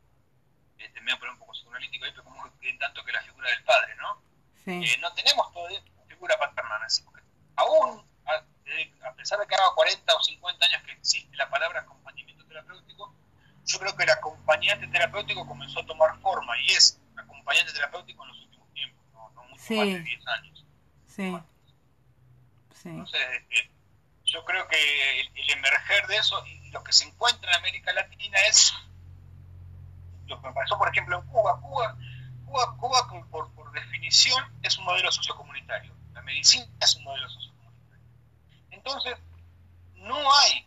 este, 0.79 1.01
me 1.01 1.13
voy 1.13 1.17
a 1.17 1.19
poner 1.21 1.33
un 1.35 1.39
poco 1.39 1.53
psicoanalítico 1.53 2.05
ahí, 2.05 2.11
pero 2.11 2.25
como 2.25 2.45
en 2.61 2.79
tanto 2.81 3.05
que 3.05 3.13
la 3.13 3.23
figura 3.23 3.49
del 3.51 3.63
padre, 3.63 3.95
¿no? 3.95 4.21
Eh, 4.67 4.97
no 5.01 5.13
tenemos 5.15 5.53
todavía 5.53 5.81
en 6.33 6.87
esa 6.87 7.05
Aún 7.57 8.05
a 9.05 9.13
pesar 9.15 9.39
de 9.39 9.47
que 9.47 9.55
haga 9.55 9.75
40 9.75 10.15
o 10.15 10.23
50 10.23 10.67
años 10.67 10.83
que 10.83 10.93
existe 10.93 11.37
la 11.37 11.49
palabra 11.51 11.81
acompañamiento 11.81 12.45
terapéutico, 12.47 13.15
yo 13.67 13.79
creo 13.79 13.97
que 13.97 14.05
el 14.05 14.11
acompañante 14.11 14.87
terapéutico 14.89 15.47
comenzó 15.47 15.81
a 15.81 15.87
tomar 15.87 16.19
forma 16.21 16.59
y 16.61 16.71
es 16.71 17.01
acompañante 17.17 17.73
terapéutico 17.73 18.23
en 18.23 18.29
los 18.29 18.41
últimos 18.41 18.73
tiempos, 18.73 19.05
no, 19.13 19.31
mucho 19.45 19.75
más 19.75 19.87
de 19.87 20.01
10 20.01 20.27
años. 20.29 20.67
Sí. 21.07 21.37
Entonces, 22.85 23.21
este, 23.33 23.71
yo 24.25 24.45
creo 24.45 24.69
que 24.69 25.21
el, 25.21 25.51
emerger 25.51 26.07
de 26.07 26.17
eso 26.17 26.45
y 26.47 26.71
lo 26.71 26.83
que 26.85 26.93
se 26.93 27.07
encuentra 27.07 27.51
en 27.51 27.57
América 27.57 27.93
Latina 27.93 28.39
es 28.49 28.75
lo 30.27 30.41
que 30.43 30.51
pasó, 30.51 30.77
por 30.77 30.89
ejemplo, 30.89 31.19
en 31.19 31.27
Cuba. 31.29 31.61
Cuba, 31.61 31.97
Cuba, 32.45 32.77
Cuba 32.77 33.29
por, 33.31 33.51
por 33.55 33.73
definición, 33.73 34.45
es 34.63 34.77
un 34.77 34.85
modelo 34.85 35.11
sociocomunitario. 35.13 35.95
La 36.15 36.23
medicina 36.23 36.67
es 36.81 36.97
un 36.97 37.05
modelo 37.05 37.29
sociocomunitario 37.29 37.55
entonces, 38.85 39.17
no 39.95 40.15
hay, 40.15 40.67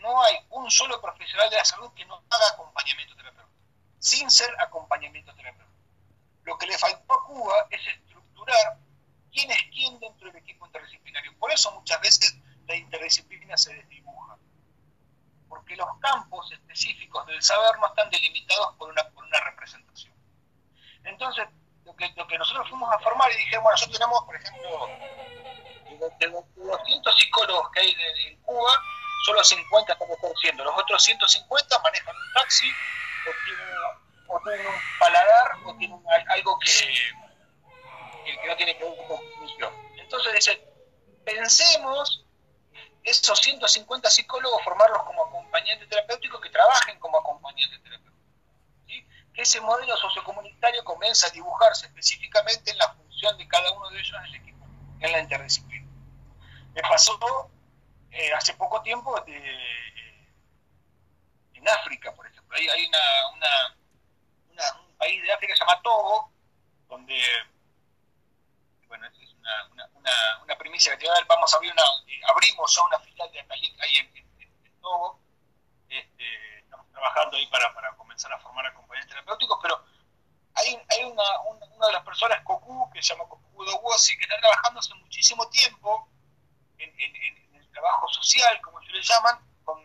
no 0.00 0.22
hay 0.22 0.34
un 0.48 0.70
solo 0.70 0.98
profesional 0.98 1.50
de 1.50 1.56
la 1.56 1.64
salud 1.64 1.92
que 1.94 2.06
no 2.06 2.22
haga 2.30 2.48
acompañamiento 2.54 3.14
terapéutico, 3.14 3.54
sin 3.98 4.30
ser 4.30 4.48
acompañamiento 4.58 5.34
terapéutico. 5.34 5.78
Lo 6.44 6.56
que 6.56 6.66
le 6.66 6.78
faltó 6.78 7.12
a 7.12 7.26
Cuba 7.26 7.66
es 7.68 7.86
estructurar 7.86 8.78
quién 9.30 9.50
es 9.50 9.62
quién 9.70 10.00
dentro 10.00 10.28
del 10.28 10.36
equipo 10.36 10.64
interdisciplinario. 10.64 11.36
Por 11.38 11.52
eso 11.52 11.70
muchas 11.72 12.00
veces 12.00 12.38
la 12.66 12.76
interdisciplina 12.76 13.58
se 13.58 13.74
desdibuja, 13.74 14.38
porque 15.50 15.76
los 15.76 15.98
campos 16.00 16.50
específicos 16.52 17.26
del 17.26 17.42
saber 17.42 17.78
no 17.78 17.88
están 17.88 18.08
delimitados 18.08 18.74
por 18.76 18.88
una, 18.88 19.06
por 19.10 19.24
una 19.24 19.40
representación. 19.40 20.14
Entonces, 21.04 21.46
lo 22.16 22.26
que, 22.26 22.38
nosotros 22.38 22.68
fuimos 22.68 22.92
a 22.92 22.98
formar 23.00 23.30
y 23.32 23.36
dije, 23.36 23.56
bueno, 23.58 23.72
nosotros 23.72 23.98
tenemos, 23.98 24.24
por 24.24 24.36
ejemplo, 24.36 24.88
de 26.18 26.26
los 26.28 26.44
200 26.56 27.16
psicólogos 27.16 27.70
que 27.72 27.80
hay 27.80 27.96
en, 28.26 28.42
Cuba, 28.42 28.70
solo 29.26 29.44
50 29.44 29.92
están 29.92 30.08
ejerciendo. 30.10 30.64
Los 30.64 30.78
otros 30.78 31.02
150 31.02 31.78
manejan 31.80 32.16
un 32.16 32.32
taxi 32.34 32.70
o 33.26 34.40
tienen, 34.44 34.66
un 34.66 34.80
paladar 34.98 35.52
o 35.64 35.74
tienen 35.76 36.02
algo 36.28 36.58
que, 36.58 36.70
que, 38.24 38.46
no 38.46 38.56
tiene 38.56 38.76
que 38.76 38.84
ver 38.84 38.96
con 39.06 39.18
función. 39.38 39.72
Entonces 39.96 40.58
pensemos 41.24 42.24
esos 43.04 43.38
150 43.40 44.10
psicólogos, 44.10 44.62
formarlos 44.62 45.02
como 45.04 45.24
acompañantes 45.24 45.88
terapéuticos 45.88 46.40
que 46.40 46.50
trabajen 46.50 46.98
como 46.98 47.18
acompañantes 47.18 47.82
terapéuticos. 47.82 48.09
Ese 49.40 49.60
modelo 49.62 49.96
sociocomunitario 49.96 50.84
comienza 50.84 51.26
a 51.26 51.30
dibujarse 51.30 51.86
específicamente 51.86 52.72
en 52.72 52.76
la 52.76 52.92
función 52.92 53.38
de 53.38 53.48
cada 53.48 53.72
uno 53.72 53.88
de 53.88 53.98
ellos 53.98 54.14
en 54.18 54.24
el 54.26 54.34
equipo, 54.34 54.66
en 55.00 55.12
la 55.12 55.20
interdisciplina. 55.20 55.88
Me 56.74 56.82
pasó 56.82 57.18
eh, 58.10 58.34
hace 58.34 58.52
poco 58.52 58.82
tiempo 58.82 59.16
eh, 59.26 60.28
en 61.54 61.66
África, 61.70 62.14
por 62.14 62.26
ejemplo. 62.26 62.54
Hay, 62.54 62.84
un 62.84 62.92
país 64.98 65.22
de 65.22 65.32
África 65.32 65.54
que 65.54 65.56
se 65.56 65.64
llama 65.64 65.80
Togo, 65.80 66.30
donde, 66.90 67.18
bueno, 68.88 69.06
es 69.06 69.32
una, 69.32 69.70
una, 70.42 70.58
primicia 70.58 70.92
que 70.92 70.98
te 70.98 71.06
voy 71.06 71.12
a 71.12 71.14
dar, 71.14 71.26
vamos 71.26 71.50
a 71.54 71.56
abrir 71.56 71.72
una, 71.72 71.82
eh, 72.08 72.20
abrimos 72.28 72.76
ya 72.76 72.82
una 72.82 73.00
filial 73.00 73.32
de 73.32 73.40
Acalic 73.40 73.80
ahí 73.80 73.96
en, 73.96 74.12
Togo. 74.82 75.18
Este, 75.88 76.49
trabajando 77.00 77.36
ahí 77.36 77.46
para, 77.46 77.72
para 77.74 77.92
comenzar 77.96 78.32
a 78.32 78.38
formar 78.38 78.66
acompañantes 78.66 79.10
terapéuticos, 79.10 79.58
pero 79.62 79.82
hay, 80.54 80.78
hay 80.90 81.04
una, 81.04 81.22
una, 81.46 81.86
de 81.86 81.92
las 81.92 82.04
personas, 82.04 82.42
Cocu, 82.44 82.90
que 82.92 83.02
se 83.02 83.14
llama 83.14 83.28
Cocu 83.28 83.64
Dowosi, 83.64 84.16
que 84.18 84.24
está 84.24 84.38
trabajando 84.38 84.80
hace 84.80 84.94
muchísimo 84.94 85.48
tiempo 85.48 86.08
en, 86.78 86.90
el 87.54 87.70
trabajo 87.70 88.08
social, 88.08 88.60
como 88.60 88.82
se 88.82 88.92
le 88.92 89.02
llaman, 89.02 89.38
con 89.64 89.82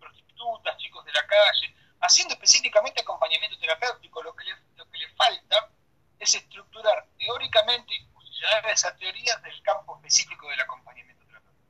prostitutas, 0.00 0.76
chicos 0.78 1.04
de 1.04 1.12
la 1.12 1.26
calle, 1.26 1.74
haciendo 2.00 2.34
específicamente 2.34 3.00
acompañamiento 3.00 3.58
terapéutico. 3.58 4.22
Lo 4.22 4.34
que 4.34 4.44
le, 4.44 4.56
lo 4.74 4.90
que 4.90 4.98
le 4.98 5.08
falta 5.10 5.70
es 6.18 6.34
estructurar 6.34 7.06
teóricamente 7.18 7.94
y 7.94 8.04
posicionar 8.06 8.66
esa 8.66 8.96
teoría 8.96 9.36
del 9.36 9.62
campo 9.62 9.96
específico 9.96 10.48
del 10.48 10.60
acompañamiento 10.60 11.24
terapéutico. 11.26 11.66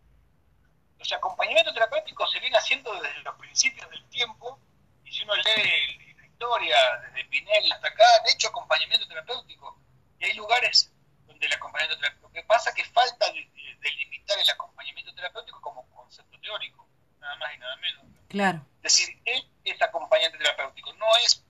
Los 0.99 1.13
acompañamientos 1.13 1.75
terapéuticos 1.75 2.31
se 2.31 2.41
vienen 2.41 2.59
haciendo 2.59 2.95
desde 3.03 3.21
los 3.21 3.35
principios 3.37 3.91
del 3.91 4.09
tiempo, 4.09 4.59
y 5.07 5.13
si 5.13 5.23
uno 5.23 5.35
lee 5.37 6.15
la 6.17 6.27
historia, 6.27 6.77
desde 7.07 7.25
Pinel 7.27 7.73
hasta 7.73 7.89
acá, 7.89 8.05
han 8.21 8.29
hecho 8.29 8.49
acompañamiento 8.49 9.07
terapéutico, 9.07 9.79
y 10.19 10.25
hay 10.25 10.35
lugares 10.35 10.93
donde 11.27 11.47
el 11.47 11.53
acompañamiento 11.53 12.01
terapéutico, 12.01 12.29
lo 12.29 12.35
que 12.35 12.43
pasa 12.43 12.71
es 12.71 12.77
que 12.77 12.85
falta 12.85 13.27
delimitar 13.81 14.39
el 14.39 14.51
acompañamiento 14.51 15.15
terapéutico 15.15 15.61
como 15.61 15.89
concepto 15.91 16.39
teórico, 16.41 16.89
nada 17.21 17.37
más 17.37 17.55
y 17.55 17.59
nada 17.59 17.77
menos. 17.77 18.05
Claro. 18.37 18.61
Es 18.83 18.93
decir, 18.99 19.19
él 19.25 19.49
es 19.65 19.81
acompañante 19.81 20.37
terapéutico, 20.37 20.93
no 20.93 21.07
es 21.25 21.43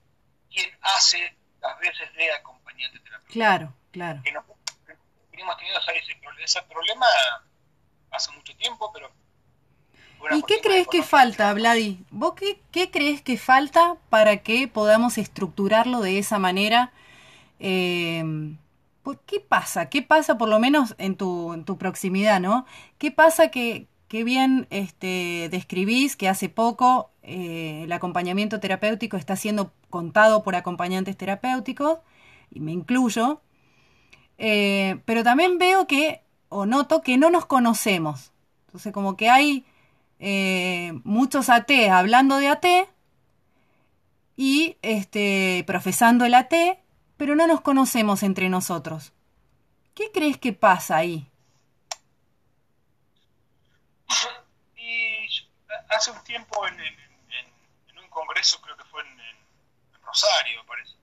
quien 0.49 0.71
hace 0.83 1.37
las 1.61 1.77
veces 1.81 2.15
de 2.15 2.33
acompañante 2.33 3.01
terapéutico. 3.01 3.33
Claro, 3.33 3.75
claro. 3.91 4.21
Que, 4.23 4.31
no, 4.31 4.45
venimos 5.33 5.57
teniendo 5.57 5.81
ese, 6.45 6.63
problema 6.63 7.07
hace 8.13 8.31
mucho 8.31 8.57
tiempo, 8.57 8.93
pero... 8.93 9.11
¿Y 10.31 10.45
qué 10.45 10.61
crees 10.61 10.87
que 10.87 11.03
falta, 11.03 11.53
Vladi? 11.55 12.05
¿Vos 12.11 12.35
qué, 12.35 12.61
qué, 12.71 12.93
crees 12.93 13.21
que 13.21 13.37
falta 13.37 13.97
para 14.09 14.37
que 14.37 14.69
podamos 14.69 15.19
estructurarlo 15.19 16.01
de 16.03 16.19
esa 16.19 16.39
manera? 16.39 16.93
Eh, 17.59 18.23
¿Qué 19.27 19.41
pasa? 19.41 19.91
¿Qué 19.91 20.03
pasa 20.03 20.39
por 20.39 20.49
lo 20.49 20.61
menos 20.61 20.95
en 20.99 21.17
tu, 21.17 21.53
en 21.53 21.65
tu 21.65 21.79
proximidad, 21.79 22.39
no? 22.39 22.65
¿Qué 22.99 23.11
pasa 23.11 23.51
que, 23.51 23.89
bien 24.09 24.67
este, 24.71 25.49
describís 25.51 26.17
que 26.17 26.29
hace 26.29 26.49
poco 26.49 27.11
eh, 27.23 27.83
el 27.85 27.93
acompañamiento 27.93 28.61
terapéutico 28.61 29.17
está 29.17 29.37
siendo 29.37 29.73
contado 29.91 30.43
por 30.43 30.55
acompañantes 30.55 31.17
terapéuticos, 31.17 31.99
y 32.51 32.61
me 32.61 32.73
incluyo, 32.73 33.41
eh, 34.39 35.01
pero 35.05 35.25
también 35.25 35.59
veo 35.59 35.87
que, 35.87 36.23
o 36.49 36.67
noto 36.67 37.03
que 37.03 37.17
no 37.17 37.31
nos 37.31 37.47
conocemos. 37.47 38.33
Entonces, 38.67 38.93
como 38.93 39.17
que 39.17 39.29
hay 39.29 39.65
eh, 40.21 40.93
muchos 41.05 41.49
AT 41.49 41.71
hablando 41.91 42.37
de 42.37 42.49
AT 42.49 42.67
y 44.37 44.77
este, 44.83 45.65
profesando 45.67 46.25
el 46.25 46.35
AT 46.35 46.55
pero 47.17 47.35
no 47.35 47.47
nos 47.47 47.61
conocemos 47.61 48.23
entre 48.23 48.49
nosotros. 48.49 49.13
¿Qué 49.95 50.11
crees 50.13 50.39
que 50.39 50.53
pasa 50.53 50.97
ahí? 50.97 51.31
Y 54.77 55.27
hace 55.91 56.11
un 56.11 56.23
tiempo 56.25 56.67
en, 56.67 57.07
un 57.99 58.09
congreso, 58.11 58.61
creo 58.61 58.77
que 58.77 58.85
fue 58.85 59.03
en, 59.03 59.47
Rosario, 60.03 60.65
parece, 60.67 60.95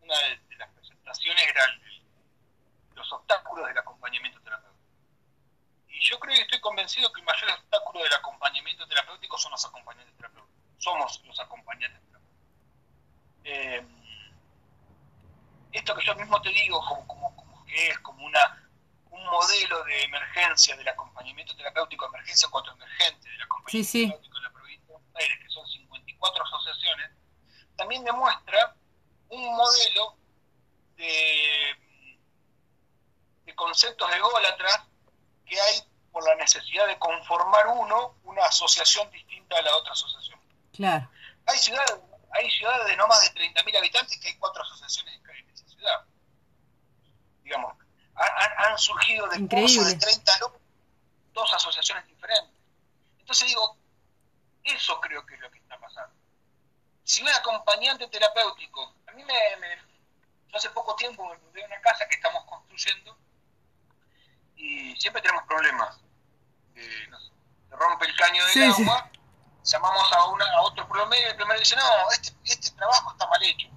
una 0.00 0.16
de, 0.16 0.56
las 0.56 0.70
presentaciones 0.70 1.46
era 1.46 1.62
los 2.94 3.12
obstáculos 3.12 3.68
del 3.68 3.76
acompañamiento 3.76 4.40
terapéutico. 4.40 4.82
Y 5.88 6.00
yo 6.00 6.18
creo 6.18 6.34
que 6.34 6.42
estoy 6.42 6.60
convencido 6.60 7.12
que 7.12 7.20
el 7.20 7.26
mayor 7.26 7.50
obstáculo 7.50 8.02
del 8.02 8.14
acompañamiento 8.14 8.88
terapéutico 8.88 9.36
son 9.36 9.52
los 9.52 9.64
acompañantes 9.66 10.16
terapéuticos. 10.16 10.56
Somos 10.78 11.22
los 11.26 11.38
acompañantes 11.40 12.00
terapéuticos. 12.00 12.48
Eh, 13.44 13.86
esto 15.72 15.94
que 15.94 16.06
yo 16.06 16.14
mismo 16.14 16.40
te 16.40 16.48
digo, 16.48 16.80
como 17.06 17.66
que 17.66 17.88
es 17.88 17.98
como 17.98 18.24
una 18.24 18.67
un 19.10 19.24
modelo 19.24 19.84
de 19.84 20.02
emergencia 20.04 20.76
del 20.76 20.88
acompañamiento 20.88 21.56
terapéutico, 21.56 22.06
emergencia 22.06 22.48
contra 22.48 22.72
emergente 22.74 23.28
del 23.28 23.42
acompañamiento 23.42 23.92
terapéutico 23.92 24.36
en 24.36 24.42
la 24.42 24.52
provincia 24.52 24.86
de 24.86 24.92
Buenos 24.92 25.16
Aires, 25.16 25.38
que 25.42 25.48
son 25.48 25.66
54 25.66 26.44
asociaciones, 26.44 27.10
también 27.76 28.04
demuestra 28.04 28.76
un 29.28 29.56
modelo 29.56 30.16
de, 30.96 31.76
de 33.44 33.54
conceptos 33.54 34.10
ególatras 34.12 34.80
que 35.46 35.60
hay 35.60 35.82
por 36.12 36.24
la 36.24 36.34
necesidad 36.36 36.86
de 36.86 36.98
conformar 36.98 37.66
uno 37.68 38.16
una 38.24 38.44
asociación 38.44 39.10
distinta 39.10 39.56
a 39.58 39.62
la 39.62 39.76
otra 39.76 39.92
asociación. 39.92 40.40
Claro. 40.72 41.10
Hay 41.46 41.58
ciudades, 41.58 41.94
hay 42.32 42.50
ciudades 42.50 42.86
de 42.86 42.96
no 42.96 43.06
más 43.06 43.20
de 43.22 43.40
30.000 43.40 43.78
habitantes 43.78 44.18
que 44.20 44.28
hay 44.28 44.36
cuatro 44.36 44.62
asociaciones 44.62 45.18
Digamos, 47.48 47.78
han, 48.18 48.78
surgido 48.78 49.28
de 49.28 49.48
cursos 49.48 49.86
de 49.86 49.96
30 49.96 50.34
alumnos 50.34 50.60
dos 51.38 51.54
asociaciones 51.54 52.06
diferentes. 52.06 52.54
Entonces 53.20 53.48
digo, 53.48 53.76
es 54.64 54.74
Eso 54.74 55.00
creo 55.00 55.24
que 55.24 55.34
es 55.34 55.40
lo 55.40 55.50
que 55.50 55.58
está 55.58 55.78
pasando. 55.78 56.14
Si 57.04 57.22
un 57.22 57.28
acompañante 57.28 58.06
terapéutico, 58.08 58.94
a 59.06 59.12
mí 59.12 59.24
me, 59.24 59.34
hace 60.52 60.70
poco 60.70 60.94
tiempo 60.96 61.26
me 61.28 61.38
mudé 61.38 61.62
a 61.62 61.66
una 61.66 61.80
casa 61.80 62.06
que 62.08 62.16
estamos 62.16 62.44
construyendo 62.44 63.16
y 64.56 64.94
siempre 65.00 65.22
tenemos 65.22 65.44
problemas. 65.44 66.00
Eh, 66.74 67.08
se 67.68 67.76
rompe 67.76 68.06
el 68.06 68.16
caño 68.16 68.44
del 68.46 68.70
agua, 68.72 69.10
llamamos 69.64 70.12
a, 70.12 70.24
una, 70.26 70.44
a 70.56 70.62
otro 70.62 70.88
plomero 70.88 71.28
y 71.28 71.30
el 71.30 71.36
plomero 71.36 71.60
dice, 71.60 71.76
no, 71.76 72.10
este, 72.12 72.34
este 72.44 72.70
trabajo 72.72 73.12
está 73.12 73.26
mal 73.26 73.42
hecho. 73.42 73.68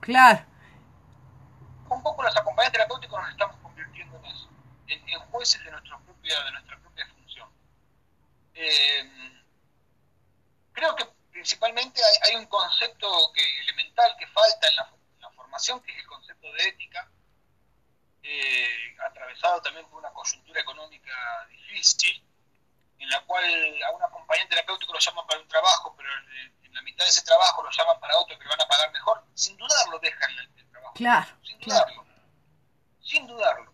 Claro. 0.00 0.46
Un 1.90 2.02
poco 2.02 2.22
los 2.22 2.36
acompañantes 2.36 2.72
terapéuticos 2.72 3.20
nos 3.20 3.30
estamos 3.30 3.56
convirtiendo 3.62 4.16
en 4.18 4.24
eso, 4.26 4.48
en, 4.86 5.20
jueces 5.30 5.64
de, 5.64 5.70
nuestra 5.70 5.98
propia, 5.98 6.44
de 6.44 6.50
nuestra 6.52 6.78
propia 6.78 7.06
función. 7.06 7.48
Eh, 8.54 9.42
creo 10.72 10.94
que 10.96 11.04
principalmente 11.30 12.00
hay, 12.24 12.34
un 12.36 12.46
concepto 12.46 13.32
que, 13.32 13.60
elemental 13.60 14.16
que 14.18 14.26
falta 14.26 14.68
en 14.68 14.76
la, 14.76 15.30
formación, 15.36 15.80
que 15.82 15.92
es 15.92 15.98
el 15.98 16.06
concepto 16.06 16.52
de 16.52 16.68
ética, 16.68 17.10
eh, 18.22 18.96
atravesado 19.08 19.62
también 19.62 19.88
por 19.88 20.00
una 20.00 20.10
coyuntura 20.10 20.60
económica 20.60 21.12
difícil, 21.48 22.22
en 22.98 23.08
la 23.08 23.20
cual 23.24 23.44
a 23.86 23.90
un 23.92 24.02
acompañante 24.02 24.50
terapéutico 24.50 24.92
lo 24.92 24.98
llaman 24.98 25.26
para 25.26 25.40
un 25.40 25.48
trabajo, 25.48 25.94
pero 25.96 26.08
en, 26.12 26.74
la 26.74 26.82
mitad 26.82 27.04
de 27.04 27.10
ese 27.10 27.22
trabajo 27.22 27.62
lo 27.62 27.70
llaman 27.70 27.98
para 27.98 28.16
otro 28.18 28.38
que 28.38 28.44
le 28.44 28.50
van 28.50 28.60
a 28.60 28.68
pagar 28.68 28.92
mejor, 28.92 29.24
sin 29.34 29.56
dudarlo 29.56 29.98
dejan 30.00 30.30
el, 30.30 30.50
el 30.58 30.70
trabajo. 30.70 30.94
Claro. 30.94 31.37
Sin 31.68 31.76
dudarlo. 31.76 32.04
Sin 33.00 33.26
dudarlo. 33.26 33.72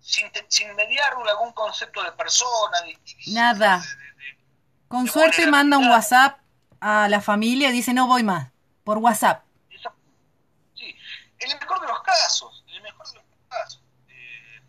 Sin, 0.00 0.30
sin 0.48 0.74
mediar 0.74 1.12
algún 1.12 1.52
concepto 1.52 2.02
de 2.02 2.12
persona. 2.12 2.80
De, 2.82 2.98
Nada. 3.28 3.82
Con 4.88 5.06
suerte 5.06 5.46
manda 5.46 5.78
un 5.78 5.88
WhatsApp 5.88 6.40
a 6.80 7.08
la 7.08 7.20
familia 7.20 7.68
y 7.68 7.72
dice 7.72 7.92
no 7.92 8.06
voy 8.06 8.22
más, 8.22 8.50
por 8.84 8.98
WhatsApp. 8.98 9.44
Sí, 10.74 10.96
en 11.38 11.50
el 11.50 11.60
mejor 11.60 11.80
de 11.80 11.86
los 11.86 12.02
casos, 12.02 12.64
en 12.66 12.74
el 12.76 12.82
mejor 12.82 13.06
de 13.08 13.14
los 13.14 13.24
casos. 13.48 13.82
Eh, 14.08 14.62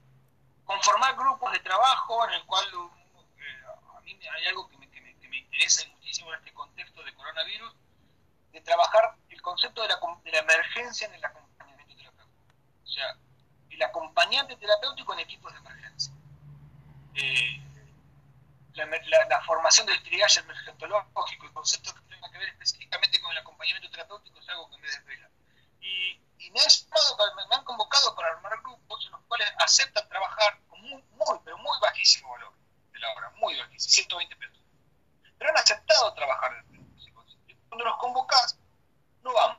conformar 0.65 1.15
grupos 1.15 1.51
de 1.54 1.60
trabajo 1.60 2.27
en 2.27 2.34
el 2.34 2.45
cual 2.45 2.65
eh, 2.65 3.63
a 3.97 4.01
mí 4.01 4.19
hay 4.38 4.47
algo 4.47 4.67
que 4.67 4.77
me, 4.77 4.89
que 4.89 5.01
me, 5.01 5.15
que 5.17 5.27
me 5.30 5.38
interesa 5.38 5.88
muchísimo 5.95 6.32
en 6.34 6.39
este 6.39 6.54
contexto 6.54 7.04
de 7.04 7.13
coronavirus, 7.15 7.73
de 8.51 8.62
trabajar 8.62 9.15
el 9.30 9.41
concepto 9.41 9.82
de 9.82 9.88
la, 9.88 9.99
de 10.23 10.32
la 10.32 10.39
emergencia 10.39 11.08
en 11.08 11.13
el 11.13 11.23
acompañamiento 11.23 11.51
el 13.70 13.82
acompañante 13.82 14.56
terapéutico 14.58 15.14
en 15.14 15.20
equipos 15.20 15.52
de 15.54 15.60
emergencia. 15.60 16.14
Eh, 17.16 17.62
la, 18.74 19.42
formación 19.42 19.86
del 19.86 20.02
triage 20.04 20.40
emergentológico, 20.40 21.46
el 21.46 21.54
concepto 21.54 21.94
que 21.94 22.02
tenga 22.02 22.32
que 22.32 22.38
ver 22.38 22.50
específicamente 22.50 23.20
con 23.22 23.32
el 23.32 23.38
acompañamiento 23.40 23.90
terapéutico 23.90 24.40
es 24.40 24.50
algo 24.50 24.70
que 24.70 24.78
me 24.78 24.88
desvela. 24.88 25.30
Y, 25.82 26.22
me, 26.52 27.56
han 27.56 27.64
convocado 27.64 28.16
para 28.16 28.30
armar 28.30 28.60
grupos 28.62 29.06
en 29.06 29.12
los 29.12 29.22
cuales 29.22 29.52
aceptan 29.60 30.08
trabajar 30.10 30.60
con 30.68 30.82
muy, 30.82 31.02
pero 31.46 31.58
muy 31.58 31.80
bajísimo 31.82 32.32
valor 32.32 32.54
de 32.92 33.00
la 33.00 33.14
hora, 33.14 33.30
muy 33.38 33.58
bajísimo, 33.58 33.94
120 33.94 34.36
pesos. 34.36 34.60
Pero 35.38 35.50
han 35.50 35.58
aceptado 35.58 36.14
trabajar 36.14 36.64
Cuando 37.70 37.86
los 37.86 37.98
convocas, 37.98 38.58
no 39.24 39.34
vamos. 39.34 39.58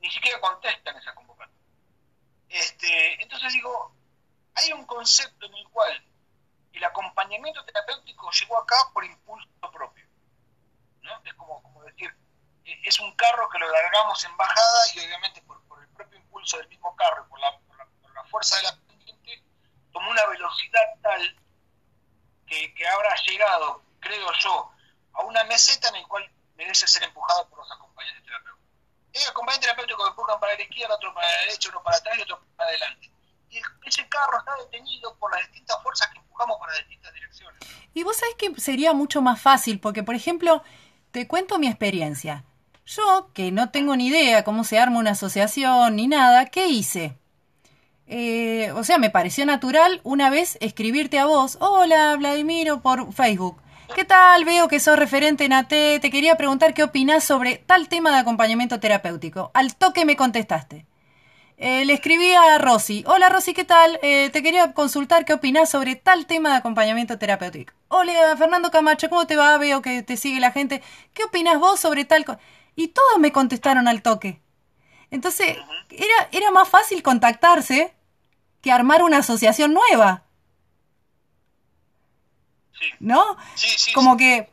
Ni 0.00 0.10
siquiera 0.10 0.40
contestan 0.40 0.96
esa 0.96 1.14
convocatoria. 1.14 1.59
Este, 2.50 3.22
entonces 3.22 3.52
digo, 3.52 3.94
hay 4.54 4.72
un 4.72 4.84
concepto 4.84 5.46
en 5.46 5.54
el 5.54 5.68
cual 5.68 6.04
el 6.72 6.84
acompañamiento 6.84 7.64
terapéutico 7.64 8.28
llegó 8.32 8.58
acá 8.58 8.76
por 8.92 9.04
impulso 9.04 9.48
propio. 9.72 10.04
¿no? 11.02 11.22
Es 11.24 11.34
como, 11.34 11.62
como 11.62 11.84
decir, 11.84 12.12
e, 12.64 12.80
es 12.84 12.98
un 12.98 13.14
carro 13.14 13.48
que 13.48 13.58
lo 13.58 13.70
largamos 13.70 14.24
en 14.24 14.36
bajada 14.36 14.94
y 14.94 14.98
obviamente 14.98 15.40
por, 15.42 15.60
el 15.80 15.88
propio 15.90 16.18
impulso 16.18 16.58
del 16.58 16.68
mismo 16.68 16.94
carro 16.96 17.28
por 17.28 17.38
la, 17.38 17.56
por 17.58 18.14
la, 18.14 18.24
fuerza 18.24 18.56
de 18.56 18.62
la 18.64 18.76
pendiente, 18.76 19.42
tomó 19.92 20.10
una 20.10 20.26
velocidad 20.26 20.82
tal 21.02 21.36
que, 22.46 22.74
que 22.74 22.88
habrá 22.88 23.14
llegado, 23.26 23.82
creo 24.00 24.32
yo, 24.40 24.72
a 25.12 25.22
una 25.22 25.44
meseta 25.44 25.88
en 25.88 26.02
la 26.02 26.08
cual 26.08 26.30
merece 26.56 26.86
ser 26.88 27.04
empujado 27.04 27.48
por 27.48 27.60
los 27.60 27.70
acompañantes 27.70 27.89
terapéuticos. 29.12 29.22
Hay 29.22 29.30
acompañantes 29.30 29.66
terapéuticos 29.66 30.04
que 30.04 30.10
empujan 30.10 30.40
para 30.40 30.54
la 30.54 30.62
izquierda, 30.62 30.94
otro 30.94 31.14
para 31.14 31.26
la 31.26 31.38
derecha, 31.46 31.68
uno 31.70 31.82
para 31.82 31.96
atrás 31.96 32.18
y 32.18 32.22
otro 32.22 32.40
para 32.56 32.70
adelante. 32.70 33.10
Y 33.50 33.58
ese 33.86 34.08
carro 34.08 34.38
está 34.38 34.52
detenido 34.64 35.14
por 35.16 35.32
las 35.32 35.40
distintas 35.48 35.82
fuerzas 35.82 36.08
que 36.12 36.18
empujamos 36.18 36.56
para 36.58 36.72
distintas 36.78 37.12
direcciones. 37.12 37.60
Y 37.94 38.02
vos 38.04 38.16
sabés 38.16 38.34
que 38.36 38.60
sería 38.60 38.92
mucho 38.92 39.22
más 39.22 39.40
fácil, 39.40 39.80
porque 39.80 40.02
por 40.02 40.14
ejemplo, 40.14 40.62
te 41.10 41.26
cuento 41.26 41.58
mi 41.58 41.66
experiencia. 41.66 42.44
Yo, 42.86 43.30
que 43.34 43.52
no 43.52 43.70
tengo 43.70 43.96
ni 43.96 44.08
idea 44.08 44.44
cómo 44.44 44.64
se 44.64 44.78
arma 44.78 44.98
una 44.98 45.12
asociación 45.12 45.96
ni 45.96 46.08
nada, 46.08 46.46
¿qué 46.46 46.66
hice? 46.66 47.16
Eh, 48.06 48.72
o 48.72 48.82
sea, 48.82 48.98
me 48.98 49.10
pareció 49.10 49.46
natural 49.46 50.00
una 50.02 50.30
vez 50.30 50.58
escribirte 50.60 51.20
a 51.20 51.26
vos, 51.26 51.56
hola 51.60 52.16
Vladimiro, 52.16 52.80
por 52.80 53.12
Facebook. 53.12 53.62
¿Qué 53.94 54.04
tal? 54.04 54.44
Veo 54.44 54.68
que 54.68 54.78
sos 54.78 54.98
referente 54.98 55.44
en 55.44 55.52
AT. 55.52 55.68
Te 55.68 56.10
quería 56.10 56.36
preguntar 56.36 56.74
qué 56.74 56.82
opinás 56.82 57.24
sobre 57.24 57.56
tal 57.56 57.88
tema 57.88 58.12
de 58.12 58.18
acompañamiento 58.18 58.78
terapéutico. 58.78 59.50
Al 59.54 59.74
toque 59.74 60.04
me 60.04 60.16
contestaste. 60.16 60.86
Eh, 61.56 61.84
le 61.84 61.92
escribí 61.92 62.32
a 62.32 62.58
Rosy. 62.58 63.04
Hola 63.06 63.28
Rosy, 63.28 63.52
¿qué 63.52 63.64
tal? 63.64 63.98
Eh, 64.02 64.30
te 64.32 64.42
quería 64.42 64.72
consultar 64.72 65.24
qué 65.24 65.34
opinás 65.34 65.70
sobre 65.70 65.96
tal 65.96 66.26
tema 66.26 66.50
de 66.50 66.56
acompañamiento 66.56 67.18
terapéutico. 67.18 67.74
Hola 67.88 68.34
Fernando 68.38 68.70
Camacho, 68.70 69.10
¿cómo 69.10 69.26
te 69.26 69.36
va? 69.36 69.58
Veo 69.58 69.82
que 69.82 70.02
te 70.02 70.16
sigue 70.16 70.40
la 70.40 70.52
gente. 70.52 70.82
¿Qué 71.12 71.24
opinás 71.24 71.58
vos 71.58 71.80
sobre 71.80 72.04
tal? 72.04 72.24
y 72.76 72.88
todos 72.88 73.18
me 73.18 73.32
contestaron 73.32 73.88
al 73.88 74.02
toque. 74.02 74.40
Entonces, 75.10 75.56
era, 75.90 76.28
era 76.32 76.50
más 76.50 76.68
fácil 76.68 77.02
contactarse 77.02 77.92
que 78.62 78.72
armar 78.72 79.02
una 79.02 79.18
asociación 79.18 79.74
nueva. 79.74 80.24
¿No? 82.98 83.36
Sí, 83.54 83.68
sí, 83.76 83.92
Como 83.92 84.16
que... 84.16 84.48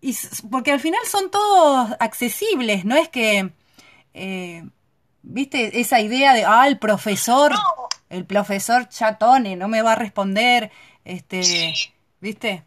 Y, 0.00 0.16
porque 0.50 0.72
al 0.72 0.80
final 0.80 1.00
son 1.06 1.30
todos 1.30 1.90
accesibles, 2.00 2.84
no 2.84 2.96
es 2.96 3.08
que... 3.08 3.52
Eh, 4.14 4.64
¿Viste? 5.24 5.80
Esa 5.80 6.00
idea 6.00 6.34
de, 6.34 6.44
ah, 6.44 6.66
el 6.66 6.78
profesor, 6.78 7.52
el 8.08 8.26
profesor 8.26 8.88
chatone, 8.88 9.54
no 9.54 9.68
me 9.68 9.80
va 9.80 9.92
a 9.92 9.94
responder, 9.94 10.72
este, 11.04 11.72
¿viste? 12.18 12.66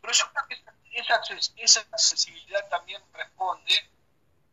Pero 0.00 0.12
yo 0.14 0.24
creo 0.32 0.46
que 0.48 0.60
esa, 1.62 1.80
accesibilidad 1.92 2.68
también 2.68 3.02
responde 3.12 3.74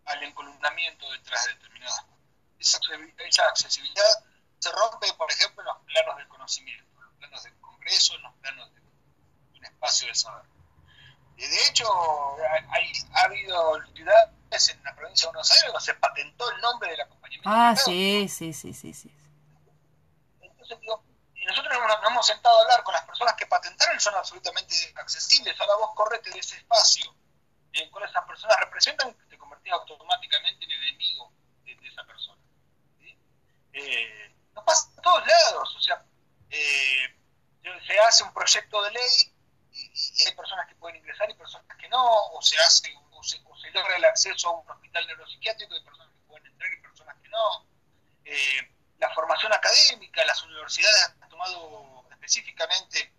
al 0.06 0.24
encolumnamiento 0.24 1.10
detrás 1.12 1.46
de 1.46 1.54
determinadas 1.54 2.02
cosas. 2.02 2.82
Esa, 3.20 3.44
accesibilidad 3.44 4.26
se 4.60 4.72
rompe, 4.72 5.14
por 5.14 5.32
ejemplo, 5.32 5.62
en 5.62 5.68
los 5.68 5.78
planos 5.86 6.18
del 6.18 6.28
conocimiento, 6.28 6.87
planos 7.18 7.44
del 7.44 7.60
Congreso, 7.60 8.16
en 8.16 8.22
los 8.24 8.34
planos 8.36 8.74
de 8.74 8.82
un 9.60 9.66
espacio 9.66 10.08
de 10.08 10.16
saber. 10.16 10.44
De 11.36 11.68
hecho, 11.68 11.86
hay, 12.72 12.92
ha 13.14 13.22
habido 13.26 13.86
ciudades 13.94 14.70
en 14.70 14.84
la 14.84 14.96
provincia 14.96 15.28
de 15.28 15.34
Buenos 15.34 15.52
Aires 15.52 15.68
donde 15.68 15.86
se 15.86 15.94
patentó 15.96 16.52
el 16.52 16.62
nombre 16.62 16.90
del 16.90 17.02
acompañamiento. 17.02 17.50
Ah, 17.50 17.76
sí, 17.76 18.28
sí, 18.28 18.54
sí, 18.54 18.74
sí, 18.74 18.94
sí. 18.94 19.12
Entonces, 20.42 20.80
digo, 20.80 21.04
y 21.36 21.46
nosotros 21.46 21.78
nos, 21.78 22.10
hemos 22.10 22.26
sentado 22.26 22.58
a 22.58 22.62
hablar 22.64 22.84
con 22.84 22.94
las 22.94 23.06
personas 23.06 23.36
que 23.36 23.46
patentaron 23.46 24.00
son 24.00 24.16
absolutamente 24.16 24.94
accesibles. 24.96 25.60
Ahora 25.62 25.76
vos 25.76 25.92
correte 25.96 26.32
de 26.32 26.40
ese 26.40 26.58
espacio 26.58 27.14
en 27.74 27.84
el 27.84 27.92
cual 27.92 28.10
esas 28.10 28.26
personas 28.26 28.58
representan, 28.60 29.16
te 29.30 29.38
convertís 29.38 29.72
automáticamente 29.72 30.66
en 30.66 30.72
enemigo 30.72 31.32
de, 31.64 31.78
esa 31.88 32.04
persona. 32.04 32.42
Eh, 33.74 34.36
nos 34.56 34.64
pasa 34.64 34.90
en 34.96 35.02
todos 35.04 35.24
lados, 35.28 35.76
o 35.76 35.82
sea, 35.82 36.04
eh, 36.50 37.16
se 37.86 38.00
hace 38.00 38.24
un 38.24 38.34
proyecto 38.48 38.82
de 38.82 38.92
ley 38.92 39.34
y, 39.74 40.24
hay 40.26 40.36
personas 40.36 40.68
que 40.68 40.76
pueden 40.76 40.96
ingresar 40.98 41.30
y 41.30 41.34
personas 41.34 41.78
que 41.78 41.90
no, 41.90 42.02
o 42.02 42.42
se 42.42 42.58
hace 42.60 42.96
o 43.12 43.22
se, 43.24 43.40
logra 43.72 43.98
el 43.98 44.06
acceso 44.06 44.48
a 44.48 44.60
un 44.60 44.70
hospital 44.72 45.06
neuropsiquiátrico 45.06 45.76
y 45.76 45.84
personas 45.84 46.14
que 46.14 46.28
pueden 46.28 46.48
entrar 46.48 46.72
y 46.72 46.82
personas 46.82 47.16
que 47.22 47.28
no. 47.28 47.68
Eh, 48.24 48.72
la 49.00 49.14
formación 49.14 49.52
académica, 49.54 50.24
las 50.26 50.42
universidades 50.44 51.14
han 51.22 51.30
tomado 51.30 52.06
específicamente 52.12 53.14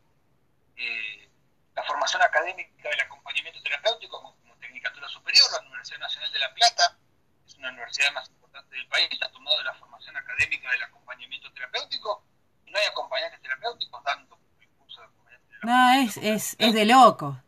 eh, 0.76 1.30
la 1.74 1.82
formación 1.84 2.22
académica 2.22 2.88
del 2.88 3.00
acompañamiento 3.00 3.62
terapéutico 3.62 4.22
como, 4.22 4.38
Tecnicatura 4.58 5.08
Superior, 5.08 5.46
la 5.52 5.60
Universidad 5.60 5.98
Nacional 5.98 6.32
de 6.32 6.38
La 6.40 6.52
Plata, 6.54 6.98
es 7.46 7.54
una 7.54 7.70
universidad 7.70 8.12
más 8.12 8.28
importante 8.28 8.74
del 8.74 8.88
país, 8.88 9.08
ha 9.22 9.30
tomado 9.30 9.62
la 9.62 9.74
formación 9.74 10.16
académica 10.16 10.70
del 10.70 10.82
acompañamiento 10.82 11.52
terapéutico 11.52 12.24
y 12.64 12.70
no 12.70 12.78
hay 12.78 12.86
acompañantes 12.86 13.40
terapéuticos 13.40 14.02
dando 14.04 14.38
el 14.60 14.68
curso 14.70 15.00
de 15.00 15.06
acompañamiento 15.06 15.47
terapéutico. 15.47 15.47
No, 15.62 15.90
es, 15.92 16.16
es, 16.18 16.56
es 16.58 16.74
de 16.74 16.84
loco. 16.84 17.38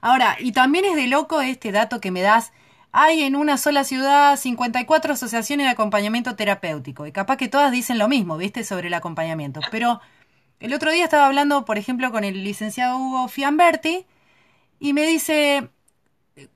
Ahora, 0.00 0.36
y 0.38 0.52
también 0.52 0.84
es 0.84 0.96
de 0.96 1.06
loco 1.08 1.40
este 1.40 1.72
dato 1.72 2.00
que 2.00 2.10
me 2.10 2.22
das. 2.22 2.52
Hay 2.92 3.22
en 3.22 3.36
una 3.36 3.56
sola 3.56 3.84
ciudad 3.84 4.36
54 4.36 5.12
asociaciones 5.14 5.66
de 5.66 5.70
acompañamiento 5.70 6.36
terapéutico. 6.36 7.06
Y 7.06 7.12
capaz 7.12 7.36
que 7.36 7.48
todas 7.48 7.70
dicen 7.70 7.98
lo 7.98 8.08
mismo, 8.08 8.36
¿viste? 8.36 8.64
Sobre 8.64 8.88
el 8.88 8.94
acompañamiento. 8.94 9.60
Pero 9.70 10.00
el 10.60 10.74
otro 10.74 10.90
día 10.90 11.04
estaba 11.04 11.26
hablando, 11.26 11.64
por 11.64 11.78
ejemplo, 11.78 12.10
con 12.10 12.24
el 12.24 12.44
licenciado 12.44 12.98
Hugo 12.98 13.28
Fiamberti 13.28 14.06
y 14.78 14.92
me 14.92 15.06
dice, 15.06 15.70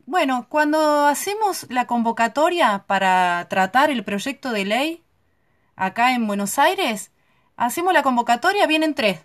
bueno, 0.07 0.47
cuando 0.49 1.07
hacemos 1.07 1.67
la 1.71 1.87
convocatoria 1.87 2.85
para 2.87 3.47
tratar 3.49 3.91
el 3.91 4.05
proyecto 4.05 4.51
de 4.53 4.65
ley 4.65 5.05
acá 5.77 6.15
en 6.15 6.27
Buenos 6.27 6.59
Aires, 6.59 7.13
hacemos 7.57 7.93
la 7.95 8.03
convocatoria, 8.03 8.67
vienen 8.67 8.95
tres. 8.95 9.21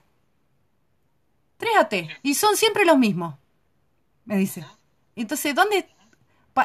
Tres 1.59 1.73
AT. 1.77 1.93
Y 2.23 2.35
son 2.35 2.55
siempre 2.55 2.85
los 2.85 2.97
mismos, 2.97 3.35
me 4.23 4.37
dice. 4.37 4.65
Entonces, 5.15 5.53
¿dónde? 5.53 5.89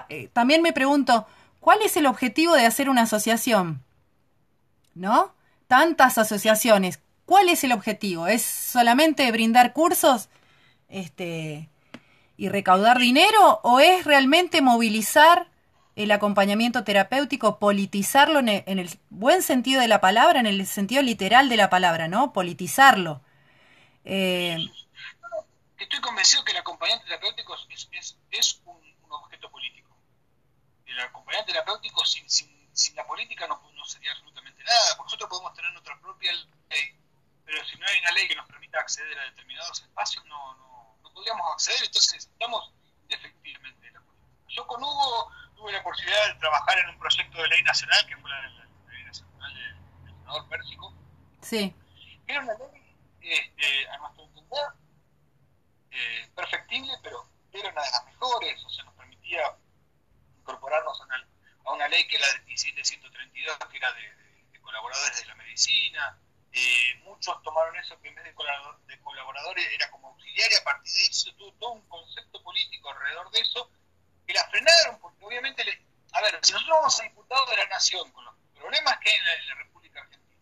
Eh, 0.09 0.29
también 0.33 0.63
me 0.63 0.73
pregunto, 0.73 1.27
¿cuál 1.59 1.83
es 1.83 1.97
el 1.97 2.07
objetivo 2.07 2.55
de 2.55 2.65
hacer 2.65 2.89
una 2.89 3.03
asociación? 3.03 3.83
¿No? 4.95 5.35
Tantas 5.67 6.17
asociaciones. 6.17 7.01
¿Cuál 7.27 7.49
es 7.49 7.65
el 7.65 7.73
objetivo? 7.73 8.29
¿Es 8.29 8.43
solamente 8.43 9.31
brindar 9.33 9.73
cursos? 9.73 10.29
Este, 10.89 11.69
y 12.37 12.49
recaudar 12.49 13.01
dinero 13.01 13.61
o 13.65 13.81
es 13.81 14.05
realmente 14.05 14.63
movilizar 14.63 15.49
el 15.97 16.13
acompañamiento 16.13 16.85
terapéutico, 16.85 17.59
politizarlo 17.59 18.39
en 18.41 18.49
el, 18.49 18.91
buen 19.11 19.43
sentido 19.43 19.81
de 19.81 19.89
la 19.89 20.01
palabra, 20.01 20.39
en 20.39 20.47
el 20.47 20.65
sentido 20.67 21.03
literal 21.03 21.49
de 21.49 21.57
la 21.57 21.69
palabra, 21.71 22.07
¿no? 22.07 22.33
Politizarlo. 22.33 23.23
Eh, 24.05 24.59
Estoy 25.95 26.11
convencido 26.11 26.45
que 26.45 26.51
el 26.51 26.59
acompañante 26.59 27.05
terapéutico 27.05 27.55
es, 27.55 28.61
un, 28.65 28.97
objeto 29.11 29.49
político. 29.49 29.97
El 30.87 30.99
acompañante 30.99 31.53
terapéutico 31.53 32.05
sin, 32.05 32.97
la 32.97 33.07
política 33.07 33.47
no, 33.47 33.63
no, 33.73 33.85
sería 33.85 34.11
absolutamente 34.11 34.65
nada, 34.65 34.97
nosotros 34.99 35.31
podemos 35.31 35.55
tener 35.55 35.71
nuestra 35.71 35.97
propia 36.01 36.33
ley, 36.33 37.01
pero 37.45 37.65
si 37.65 37.77
no 37.77 37.87
hay 37.87 38.01
una 38.01 38.11
ley 38.11 38.27
que 38.27 38.35
nos 38.35 38.45
permita 38.49 38.81
acceder 38.81 39.17
a 39.21 39.23
determinados 39.23 39.83
espacios, 39.83 40.25
no, 40.25 40.57
no 41.01 41.13
podíamos 41.15 41.53
acceder, 41.53 41.85
entonces 41.85 42.13
necesitamos 42.15 42.73
efectivamente 43.09 43.89
la 43.93 44.01
política. 44.01 44.49
Yo 44.49 44.67
con 44.67 44.83
Hugo 44.83 45.31
tuve 45.55 45.71
la 45.71 45.83
posibilidad 45.85 46.27
de 46.27 46.41
trabajar 46.41 46.77
en 46.77 46.89
un 46.89 46.99
proyecto 46.99 47.41
de 47.41 47.47
ley 47.47 47.63
nacional, 47.63 48.05
que 48.09 48.17
fue 48.17 48.29
la, 48.31 48.49
ley 48.89 49.05
nacional 49.05 49.55
del, 49.55 50.13
senador 50.13 50.49
Pérsico. 50.49 50.93
Sí. 51.41 51.73
Era 52.27 52.41
una 52.41 52.55
ley, 52.55 52.97
este, 53.21 53.89
a 53.91 53.99
nuestro 53.99 54.25
entender, 54.25 54.84
eh, 55.95 56.31
perfectible, 56.35 56.93
pero 57.03 57.29
era 57.53 57.71
una 57.71 57.83
de 57.83 57.91
las 57.91 58.05
mejores, 58.07 58.65
o 58.65 58.69
sea, 58.69 58.85
nos 58.85 58.95
permitía 58.95 59.57
incorporarnos 60.39 61.01
a 61.01 61.05
una, 61.05 61.29
a 61.65 61.73
una 61.73 61.89
ley 61.89 62.07
que 62.07 62.17
era 62.17 62.27
de 62.33 62.41
1732, 62.41 63.59
que 63.71 63.77
era 63.77 63.93
de, 63.93 64.15
de 64.53 64.61
colaboradores 64.61 65.21
de 65.21 65.27
la 65.27 65.35
medicina, 65.37 66.19
eh, 66.57 66.95
muchos 67.03 67.43
tomaron 67.43 67.75
eso 67.77 68.01
que 68.01 68.09
en 68.09 68.15
vez 68.15 68.25
de, 68.25 68.35
colaboradores 69.03 69.69
era 69.73 69.91
como 69.91 70.09
auxiliar 70.09 70.53
y 70.53 70.55
a 70.55 70.63
partir 70.63 70.93
de 70.93 71.13
se 71.13 71.33
tuvo 71.33 71.53
todo 71.55 71.73
un 71.73 71.89
concepto 71.89 72.41
político 72.45 72.91
alrededor 72.91 73.29
de 73.33 73.41
eso 73.41 73.69
que 74.25 74.35
la 74.35 74.49
frenaron 74.49 75.01
porque 75.01 75.25
obviamente, 75.25 75.63
a 76.13 76.21
ver, 76.21 76.39
si 76.43 76.53
nosotros 76.53 76.77
vamos 76.79 77.01
a 77.01 77.03
diputados 77.03 77.51
de 77.51 77.57
la 77.57 77.67
nación 77.67 78.09
con 78.13 78.25
los 78.25 78.35
problemas 78.55 78.99
que 79.01 79.11
hay 79.11 79.17
en 79.17 79.49
la, 79.49 79.55
República 79.57 80.01
Argentina, 80.01 80.41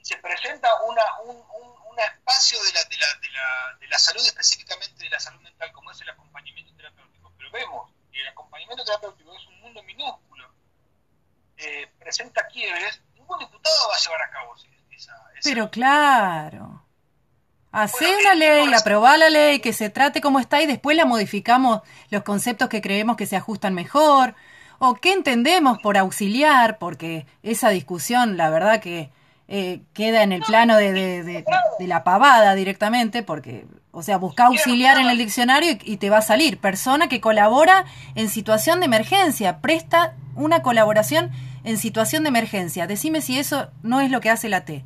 se 0.00 0.16
presenta 0.16 0.82
una, 0.84 1.20
un, 1.24 1.36
un, 1.36 1.83
espacio 2.02 2.58
de 2.62 2.72
la, 2.72 2.84
de, 2.84 2.96
la, 2.96 3.06
de, 3.20 3.28
la, 3.30 3.78
de 3.80 3.88
la 3.88 3.98
salud, 3.98 4.22
específicamente 4.26 5.02
de 5.02 5.10
la 5.10 5.20
salud 5.20 5.40
mental, 5.42 5.72
como 5.72 5.90
es 5.90 6.00
el 6.00 6.10
acompañamiento 6.10 6.74
terapéutico, 6.74 7.32
pero 7.36 7.50
vemos 7.52 7.90
que 8.12 8.20
el 8.20 8.28
acompañamiento 8.28 8.84
terapéutico 8.84 9.36
es 9.36 9.46
un 9.46 9.60
mundo 9.60 9.82
minúsculo, 9.82 10.52
eh, 11.56 11.90
presenta 11.98 12.46
quiebres 12.48 13.00
ningún 13.24 13.38
diputado 13.38 13.88
va 13.88 13.94
a 13.94 13.98
llevar 13.98 14.22
a 14.22 14.30
cabo 14.30 14.54
esa... 14.90 15.12
Pero 15.42 15.70
claro. 15.70 16.84
Hacer 17.72 18.16
una 18.20 18.34
ley, 18.34 18.72
aprobar 18.72 19.18
la 19.18 19.30
ley, 19.30 19.58
que 19.58 19.72
se 19.72 19.90
trate 19.90 20.20
como 20.20 20.38
está 20.38 20.62
y 20.62 20.66
después 20.66 20.96
la 20.96 21.06
modificamos 21.06 21.80
los 22.10 22.22
conceptos 22.22 22.68
que 22.68 22.80
creemos 22.80 23.16
que 23.16 23.26
se 23.26 23.36
ajustan 23.36 23.74
mejor. 23.74 24.36
O 24.78 24.94
qué 24.94 25.12
entendemos 25.12 25.78
por 25.78 25.96
auxiliar, 25.96 26.78
porque 26.78 27.26
esa 27.42 27.70
discusión, 27.70 28.36
la 28.36 28.50
verdad 28.50 28.80
que 28.80 29.10
eh, 29.46 29.82
queda 29.92 30.22
en 30.22 30.32
el 30.32 30.42
plano 30.42 30.76
de, 30.76 30.92
de, 30.92 31.44
la 31.86 32.02
pavada 32.02 32.54
directamente, 32.54 33.22
porque, 33.22 33.66
o 33.90 34.02
sea, 34.02 34.16
busca 34.16 34.46
auxiliar 34.46 34.96
en 34.98 35.08
el 35.08 35.18
diccionario 35.18 35.76
y, 35.82 35.96
te 35.98 36.08
va 36.08 36.18
a 36.18 36.22
salir 36.22 36.58
persona 36.58 37.08
que 37.08 37.20
colabora 37.20 37.84
en 38.14 38.30
situación 38.30 38.80
de 38.80 38.86
emergencia, 38.86 39.60
presta 39.60 40.14
una 40.34 40.62
colaboración 40.62 41.30
en 41.62 41.76
situación 41.76 42.22
de 42.22 42.30
emergencia. 42.30 42.86
Decime 42.86 43.20
si 43.20 43.38
eso 43.38 43.70
no 43.82 44.00
es 44.00 44.10
lo 44.10 44.20
que 44.20 44.30
hace 44.30 44.48
la 44.48 44.64
T. 44.64 44.84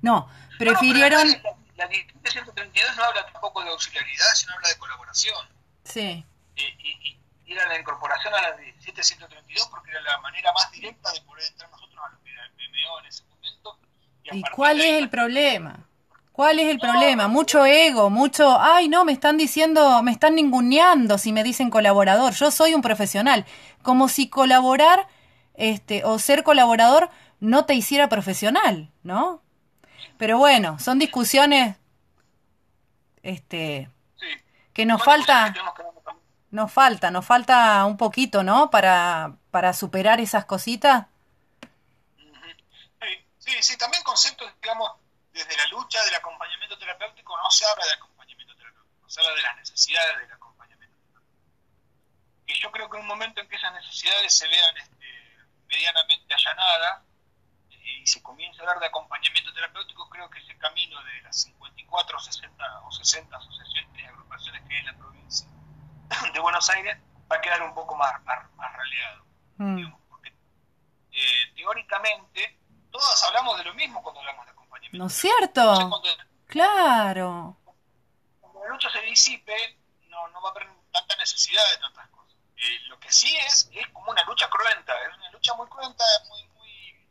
No, 0.00 0.28
prefirieron... 0.58 1.28
la, 1.76 1.88
132 1.88 2.96
no 2.96 3.04
habla 3.04 3.26
tampoco 3.32 3.62
de 3.62 3.70
auxiliaridad, 3.70 4.26
sino 4.34 4.54
habla 4.54 4.68
de 4.68 4.78
colaboración. 4.78 5.48
Sí. 5.84 6.24
Y, 6.56 7.18
era 7.46 7.68
la 7.68 7.78
incorporación 7.78 8.32
a 8.34 8.40
la 8.40 8.56
17132 8.56 9.68
porque 9.68 9.90
era 9.90 10.00
la 10.00 10.18
manera 10.20 10.50
más 10.54 10.72
directa 10.72 11.12
de 11.12 11.20
poder 11.20 11.44
entrar 11.48 11.70
nosotros 11.70 12.02
a 12.02 12.08
lo 12.08 12.22
que 12.22 12.32
era 12.32 12.44
el 12.44 12.50
PMO 12.52 13.00
en 13.00 13.06
ese 13.06 13.24
momento. 13.42 13.78
¿Y, 14.32 14.42
cuál 14.54 14.80
es 14.80 14.98
el 14.98 15.10
problema? 15.10 15.86
¿Cuál 16.32 16.58
es 16.58 16.70
el 16.70 16.78
problema? 16.78 17.28
Mucho 17.28 17.66
ego, 17.66 18.08
mucho, 18.08 18.58
ay 18.58 18.88
no, 18.88 19.04
me 19.04 19.12
están 19.12 19.36
diciendo, 19.36 20.02
me 20.02 20.12
están 20.12 20.34
ninguneando 20.34 21.18
si 21.18 21.32
me 21.32 21.44
dicen 21.44 21.68
colaborador. 21.68 22.32
Yo 22.32 22.50
soy 22.50 22.74
un 22.74 22.80
profesional. 22.80 23.44
Como 23.82 24.08
si 24.08 24.28
colaborar 24.28 25.06
este, 25.54 26.04
o 26.04 26.18
ser 26.18 26.42
colaborador 26.42 27.10
no 27.40 27.66
te 27.66 27.74
hiciera 27.74 28.08
profesional, 28.08 28.90
¿no? 29.02 29.42
Pero 30.16 30.38
bueno, 30.38 30.78
son 30.78 30.98
discusiones 30.98 31.76
este, 33.22 33.90
que 34.72 34.86
nos 34.86 35.02
falta, 35.04 35.54
nos 36.50 36.72
falta, 36.72 37.10
nos 37.10 37.26
falta 37.26 37.84
un 37.84 37.96
poquito, 37.96 38.42
¿no? 38.42 38.70
Para, 38.70 39.36
para 39.50 39.72
superar 39.72 40.20
esas 40.20 40.44
cositas. 40.44 41.06
Sí, 43.42 43.60
sí, 43.60 43.76
también 43.76 44.04
conceptos, 44.04 44.48
digamos, 44.62 44.92
desde 45.32 45.56
la 45.56 45.66
lucha 45.66 46.00
del 46.04 46.14
acompañamiento 46.14 46.78
terapéutico 46.78 47.36
no 47.36 47.50
se 47.50 47.66
habla 47.66 47.84
de 47.86 47.94
acompañamiento 47.94 48.54
terapéutico, 48.54 49.10
se 49.10 49.20
habla 49.20 49.34
de 49.34 49.42
las 49.42 49.56
necesidades 49.56 50.18
del 50.18 50.32
acompañamiento 50.32 50.96
terapéutico. 50.96 51.42
Y 52.46 52.54
yo 52.60 52.70
creo 52.70 52.88
que 52.88 52.96
en 52.98 53.02
un 53.02 53.08
momento 53.08 53.40
en 53.40 53.48
que 53.48 53.56
esas 53.56 53.72
necesidades 53.72 54.32
se 54.32 54.46
vean 54.46 54.76
este, 54.76 55.38
medianamente 55.66 56.32
allanada 56.32 57.02
y 57.68 58.06
se 58.06 58.22
comienza 58.22 58.60
a 58.60 58.62
hablar 58.62 58.78
de 58.78 58.86
acompañamiento 58.86 59.52
terapéutico, 59.52 60.08
creo 60.08 60.30
que 60.30 60.38
ese 60.38 60.56
camino 60.58 61.02
de 61.02 61.22
las 61.22 61.42
54 61.42 62.20
60, 62.20 62.80
o 62.84 62.92
60 62.92 63.36
asociaciones 63.36 63.90
y 64.00 64.04
agrupaciones 64.04 64.62
que 64.68 64.74
hay 64.74 64.80
en 64.82 64.86
la 64.86 64.96
provincia 64.96 65.48
de 66.32 66.38
Buenos 66.38 66.70
Aires 66.70 66.96
va 67.30 67.36
a 67.36 67.40
quedar 67.40 67.60
un 67.62 67.74
poco 67.74 67.96
más, 67.96 68.22
más, 68.22 68.72
raleado. 68.72 69.24
Mm. 69.56 69.92
porque 70.08 70.32
eh, 71.10 71.52
teóricamente 71.56 72.61
todas 72.92 73.24
hablamos 73.24 73.58
de 73.58 73.64
lo 73.64 73.74
mismo 73.74 74.02
cuando 74.02 74.20
hablamos 74.20 74.44
de 74.46 74.52
acompañamiento. 74.52 74.98
¿No 74.98 75.06
es 75.06 75.14
cierto? 75.14 76.02
claro. 76.46 77.56
Cuando 78.40 78.62
la 78.62 78.68
lucha 78.68 78.90
se 78.90 79.00
disipe, 79.00 79.78
no, 80.08 80.28
no 80.28 80.42
va 80.42 80.50
a 80.50 80.52
haber 80.52 80.68
tanta 80.92 81.16
necesidad 81.16 81.62
de 81.70 81.78
tantas 81.78 82.08
cosas. 82.10 82.36
Eh, 82.56 82.78
lo 82.88 83.00
que 83.00 83.10
sí 83.10 83.34
es, 83.38 83.68
es 83.72 83.88
como 83.88 84.10
una 84.10 84.22
lucha 84.24 84.48
cruenta, 84.48 84.92
es 85.08 85.16
una 85.16 85.30
lucha 85.30 85.54
muy 85.54 85.66
cruenta, 85.68 86.04
muy, 86.28 86.44
muy, 86.48 87.08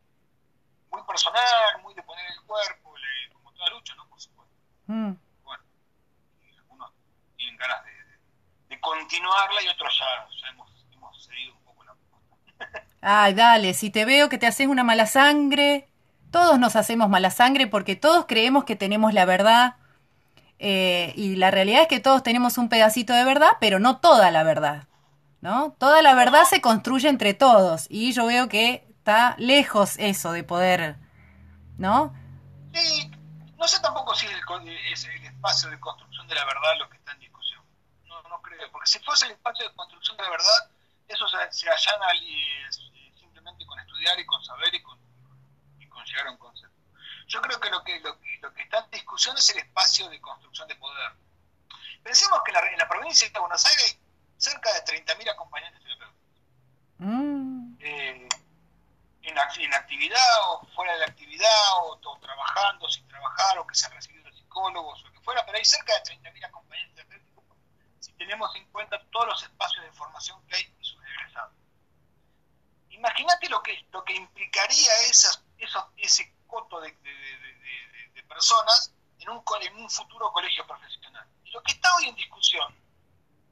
muy 0.90 1.02
personal, 1.02 1.82
muy 1.82 1.92
de 1.94 2.02
poner 2.04 2.24
el 2.30 2.40
cuerpo, 2.42 2.94
como 3.34 3.52
toda 3.52 3.68
lucha, 3.70 3.94
¿no? 3.96 4.08
Por 4.08 4.20
supuesto. 4.20 4.54
Mm. 4.86 5.12
Bueno, 5.42 5.64
algunos 6.58 6.92
tienen 7.36 7.56
ganas 7.56 7.84
de, 7.84 7.92
de, 8.68 8.80
continuarla 8.80 9.62
y 9.62 9.68
otros 9.68 9.98
ya, 9.98 10.28
ya 10.40 10.48
hemos 10.48 10.70
cedido 11.24 11.54
un 11.54 11.64
poco 11.64 11.84
la 11.84 11.94
Ay, 13.00 13.34
dale, 13.34 13.74
si 13.74 13.90
te 13.90 14.04
veo 14.04 14.28
que 14.28 14.38
te 14.38 14.46
haces 14.46 14.68
una 14.68 14.84
mala 14.84 15.06
sangre, 15.06 15.88
todos 16.30 16.58
nos 16.58 16.76
hacemos 16.76 17.08
mala 17.08 17.30
sangre 17.30 17.66
porque 17.66 17.96
todos 17.96 18.26
creemos 18.26 18.64
que 18.64 18.76
tenemos 18.76 19.12
la 19.12 19.24
verdad. 19.24 19.76
Eh, 20.58 21.12
y 21.16 21.36
la 21.36 21.50
realidad 21.50 21.82
es 21.82 21.88
que 21.88 22.00
todos 22.00 22.22
tenemos 22.22 22.56
un 22.58 22.68
pedacito 22.68 23.12
de 23.12 23.24
verdad, 23.24 23.50
pero 23.60 23.80
no 23.80 23.98
toda 23.98 24.30
la 24.30 24.44
verdad. 24.44 24.86
¿no? 25.42 25.72
Toda 25.78 26.00
la 26.02 26.14
verdad 26.14 26.44
se 26.44 26.62
construye 26.62 27.08
entre 27.08 27.34
todos 27.34 27.86
y 27.90 28.12
yo 28.12 28.26
veo 28.26 28.48
que 28.48 28.86
está 28.88 29.34
lejos 29.38 29.96
eso 29.98 30.30
de 30.32 30.44
poder, 30.44 30.96
¿no? 31.76 32.14
Sí, 32.72 33.10
no 33.58 33.66
sé 33.66 33.80
tampoco 33.80 34.14
si 34.14 34.26
es 34.26 35.04
el 35.04 35.24
espacio 35.24 35.68
de 35.68 35.80
construcción 35.80 36.28
de 36.28 36.36
la 36.36 36.44
verdad 36.44 36.78
lo 36.78 36.88
que 36.88 36.96
está 36.96 37.12
en 37.12 37.18
discusión. 37.18 37.60
No, 38.06 38.22
no 38.22 38.40
creo, 38.40 38.70
porque 38.70 38.88
si 38.88 39.00
fuese 39.00 39.26
el 39.26 39.32
espacio 39.32 39.68
de 39.68 39.74
construcción 39.74 40.16
de 40.16 40.22
la 40.22 40.30
verdad, 40.30 40.70
eso 41.08 41.26
se, 41.28 41.70
allana 41.70 42.06
simplemente 43.18 43.66
con 43.66 43.78
estudiar 43.80 44.18
y 44.18 44.26
con 44.26 44.42
saber 44.44 44.74
y 44.74 44.82
con, 44.82 44.98
y 45.78 45.86
con 45.86 46.04
llegar 46.04 46.26
a 46.28 46.30
un 46.30 46.38
concepto. 46.38 46.76
Yo 47.26 47.40
creo 47.40 47.60
que 47.60 47.70
lo 47.70 47.82
que, 47.82 48.00
lo 48.00 48.20
que 48.20 48.32
lo 48.42 48.52
que 48.52 48.62
está 48.62 48.80
en 48.80 48.90
discusión 48.90 49.36
es 49.38 49.48
el 49.50 49.58
espacio 49.58 50.08
de 50.08 50.20
construcción 50.20 50.66
de 50.66 50.74
poder. 50.74 51.12
Pensemos 52.02 52.40
que 52.44 52.50
en 52.50 52.78
la 52.78 52.88
provincia 52.88 53.28
de 53.30 53.38
Buenos 53.38 53.64
Aires 53.64 53.98
cerca 54.36 54.72
de 54.74 54.84
30.000 54.84 55.30
acompañantes 55.30 55.80
terapéuticos. 55.80 56.42
Mm. 56.98 57.76
Eh, 57.78 58.28
en, 59.22 59.38
actividad 59.38 60.20
o 60.48 60.66
fuera 60.74 60.92
de 60.94 60.98
la 60.98 61.06
actividad 61.06 61.46
o, 61.84 62.18
trabajando, 62.20 62.88
sin 62.90 63.06
trabajar 63.06 63.56
cerca 65.62 65.94
de 65.94 66.16
30.000 66.16 66.44
acompañantes 66.44 67.06
terapéuticos 67.06 67.56
si 68.00 68.12
tenemos 68.14 68.54
en 68.56 68.66
cuenta 68.72 69.00
todos 69.12 69.28
los 69.28 69.42
espacios 69.44 69.84
de 69.84 69.92
formación 69.92 70.44
que 70.48 70.56
hay. 70.56 70.74
Imagínate 73.02 73.48
lo 73.48 73.60
que, 73.60 73.84
lo 73.90 74.04
que 74.04 74.14
implicaría 74.14 74.92
esas, 75.10 75.42
ese 75.96 76.36
coto 76.46 76.80
de, 76.80 76.96
personas 78.28 78.94
en 79.18 79.28
un, 79.28 79.42
en 79.60 79.76
un 79.76 79.90
futuro 79.90 80.30
colegio 80.30 80.64
profesional. 80.64 81.26
Y 81.42 81.50
lo 81.50 81.60
que 81.64 81.72
está 81.72 81.92
hoy 81.96 82.10
en 82.10 82.14
discusión 82.14 82.72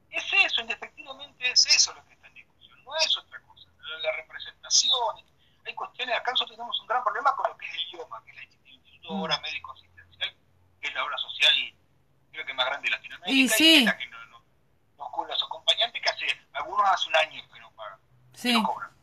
es 0.09 0.23
eso, 0.45 0.61
indefectivamente 0.61 1.51
es 1.51 1.65
eso 1.65 1.93
lo 1.93 2.05
que 2.05 2.13
está 2.13 2.27
en 2.27 2.33
discusión, 2.35 2.81
no 2.85 2.95
es 2.95 3.17
otra 3.17 3.41
cosa. 3.41 3.67
La, 4.01 4.11
representación, 4.13 5.17
hay 5.65 5.75
cuestiones, 5.75 6.15
acá 6.15 6.31
nosotros 6.31 6.55
tenemos 6.55 6.79
un 6.79 6.87
gran 6.87 7.03
problema 7.03 7.35
con 7.35 7.51
lo 7.51 7.57
que 7.57 7.65
es 7.65 7.73
el 7.73 7.89
idioma, 7.89 8.23
que 8.23 8.31
es 8.31 8.37
el 8.37 8.43
Instituto 8.43 9.01
de 9.01 9.21
Obra 9.21 9.37
mm. 9.37 9.41
Médico 9.41 9.73
Asistencial, 9.73 10.35
que 10.79 10.87
es 10.87 10.93
la 10.93 11.03
obra 11.03 11.17
social 11.17 11.59
y 11.59 11.75
creo 12.31 12.45
que 12.45 12.53
más 12.53 12.67
grande 12.67 12.85
de 12.89 12.95
Latinoamérica, 12.95 13.35
y, 13.35 13.49
sí. 13.49 13.75
es 13.79 13.83
la 13.83 13.97
que 13.97 14.07
nos, 14.07 14.27
nos, 14.29 14.41
nos 14.97 15.27
los 15.27 15.43
acompañantes 15.43 16.01
que 16.01 16.09
hace, 16.09 16.47
algunos 16.53 16.89
hace 16.89 17.09
un 17.09 17.15
año 17.17 17.49
que 17.53 17.59
no 17.59 17.69
pagan, 17.71 17.99
sí. 18.33 18.53
no 18.53 18.63
cobran. 18.63 19.00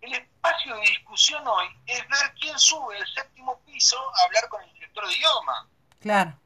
El 0.00 0.12
espacio 0.14 0.74
de 0.76 0.82
discusión 0.82 1.46
hoy 1.46 1.66
es 1.86 2.00
ver 2.08 2.34
quién 2.40 2.58
sube 2.58 2.96
el 2.96 3.06
séptimo 3.14 3.58
piso 3.60 3.96
a 4.16 4.24
hablar 4.24 4.48
con 4.48 4.62
el 4.62 4.72
director 4.74 5.06
de 5.06 5.14
idioma. 5.14 5.68
Claro. 6.00 6.38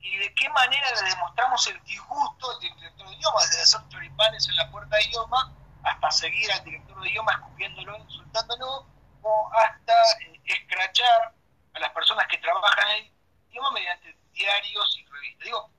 Y 0.00 0.16
de 0.18 0.34
qué 0.34 0.48
manera 0.50 0.86
le 1.02 1.08
demostramos 1.08 1.66
el 1.66 1.82
disgusto 1.84 2.50
al 2.50 2.60
director 2.60 3.08
de 3.08 3.14
idioma, 3.14 3.40
desde 3.42 3.62
hacer 3.62 3.88
choripanes 3.88 4.48
en 4.48 4.56
la 4.56 4.70
puerta 4.70 4.96
de 4.96 5.04
idioma 5.04 5.52
hasta 5.84 6.10
seguir 6.10 6.52
al 6.52 6.64
director 6.64 7.00
de 7.00 7.08
idioma 7.08 7.32
escupiéndolo, 7.32 7.96
insultándolo, 7.96 8.86
o 9.22 9.50
hasta 9.54 9.92
eh, 10.20 10.40
escrachar 10.44 11.34
a 11.74 11.78
las 11.78 11.90
personas 11.92 12.26
que 12.28 12.38
trabajan 12.38 12.90
en 12.90 13.06
el 13.06 13.12
idioma 13.50 13.70
mediante 13.72 14.16
diarios 14.32 14.96
y 14.98 15.04
revistas. 15.06 15.44
Digo, 15.44 15.70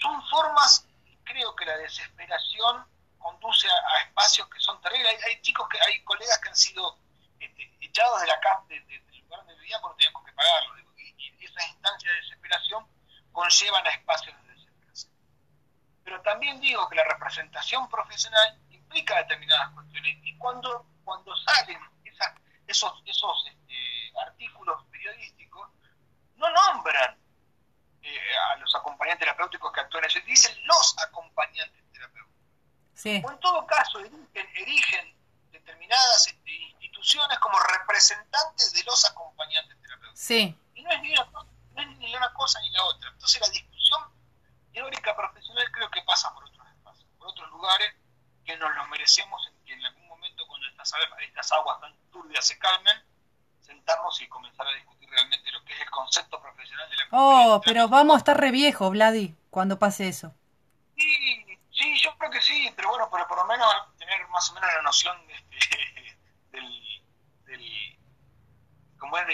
son 0.00 0.22
formas, 0.28 0.86
creo 1.24 1.54
que 1.56 1.64
la 1.64 1.76
desesperación 1.78 2.86
conduce 3.18 3.68
a, 3.68 4.02
espacios 4.02 4.48
que 4.48 4.60
son 4.60 4.80
terribles. 4.80 5.24
Hay, 5.24 5.40
chicos, 5.42 5.68
que 5.68 5.78
hay 5.80 6.02
colegas 6.04 6.38
que 6.38 6.48
han 6.48 6.56
sido 6.56 6.98
este, 7.40 7.76
echados 7.80 8.20
de 8.20 8.26
la 8.26 8.40
casa, 8.40 8.64
de, 8.68 8.80
del 8.80 9.20
lugar 9.20 9.40
donde 9.40 9.54
vivían 9.56 9.80
porque 9.80 10.04
tenían 10.04 10.24
que 10.24 10.32
pagarlo. 10.32 10.78
y, 10.96 11.44
esas 11.44 11.68
instancias 11.68 12.14
de 12.14 12.20
desesperación 12.20 12.86
conllevan 13.32 13.86
a 13.86 13.90
espacios 13.90 14.42
de 14.42 14.52
desesperación. 14.54 15.12
Pero 16.04 16.20
también 16.22 16.60
digo 16.60 16.88
que 16.88 16.96
la 16.96 17.04
representación 17.04 17.88
profesional 17.88 18.58
implica 18.70 19.16
determinadas 19.16 19.70
cuestiones. 19.74 20.18
Y 20.22 20.36
cuando, 20.38 20.86
cuando 21.04 21.34
salen 21.36 21.78
esos, 22.68 23.02
esos 23.06 23.46
este, 23.48 24.12
artículos 24.20 24.84
periodísticos, 24.90 25.70
no 26.36 26.48
nombran 26.50 27.18
eh, 28.02 28.18
a 28.52 28.56
los 28.56 28.74
acompañantes 28.74 29.20
terapéuticos 29.20 29.72
que 29.72 29.80
actúan 29.80 30.04
allí, 30.04 30.20
dicen 30.20 30.54
los 30.66 30.96
acompañantes 30.98 31.82
terapéuticos. 31.92 32.27
O 33.04 33.30
en 33.30 33.40
todo 33.40 33.66
caso, 33.66 34.00
erigen, 34.34 35.14
determinadas 35.52 36.28
instituciones 36.28 37.38
como 37.38 37.58
representantes 37.60 38.72
de 38.72 38.82
los 38.84 39.04
acompañantes 39.04 39.80
terapéuticos. 39.80 40.30
Y 40.74 40.82
no 40.82 40.90
es, 40.90 41.02
ni 41.02 41.12
una, 41.12 41.24
no 41.24 41.82
es 41.82 41.98
ni 41.98 42.14
una 42.14 42.32
cosa 42.34 42.60
ni 42.60 42.70
la 42.70 42.84
otra. 42.84 43.10
Entonces 43.10 43.40
la 43.40 43.48
discusión 43.50 44.02
teórica 44.72 45.14
profesional 45.16 45.64
creo 45.72 45.90
que 45.90 46.02
pasa 46.02 46.32
por 46.34 46.44
otros 46.44 46.66
espacios, 46.68 47.08
por 47.18 47.28
otros 47.28 47.48
lugares 47.50 47.94
que 48.44 48.56
nos 48.56 48.74
los 48.74 48.88
merecemos 48.88 49.48
y 49.64 49.72
en 49.72 49.84
algún 49.84 50.08
momento 50.08 50.46
cuando 50.48 50.66
estas, 50.68 50.92
estas 51.20 51.52
aguas 51.52 51.80
tan 51.80 51.94
turbias 52.10 52.46
se 52.46 52.58
calmen, 52.58 52.96
sentarnos 53.60 54.20
y 54.22 54.28
comenzar 54.28 54.66
a 54.66 54.72
discutir 54.72 55.08
realmente 55.10 55.50
lo 55.52 55.62
que 55.64 55.74
es 55.74 55.80
el 55.80 55.90
concepto 55.90 56.40
profesional 56.40 56.88
de 56.90 56.96
la 56.96 57.04
Oh, 57.10 57.60
pero 57.64 57.88
vamos 57.88 58.16
a 58.16 58.18
estar 58.18 58.40
re 58.40 58.50
viejo, 58.50 58.90
Vladi, 58.90 59.34
cuando 59.50 59.78
pase 59.78 60.08
eso. 60.08 60.34
Sí, 60.96 61.58
sí, 61.70 61.98
yo 61.98 62.16
creo 62.18 62.30
que 62.30 62.40
sí, 62.40 62.67
pero 62.78 62.90
bueno, 62.90 63.08
pero 63.10 63.26
por 63.26 63.38
lo 63.38 63.44
menos 63.46 63.66
tener 63.98 64.28
más 64.28 64.48
o 64.50 64.54
menos 64.54 64.70
la 64.72 64.82
noción 64.82 65.16
este, 65.28 65.76
del, 66.52 66.64
del 67.46 67.98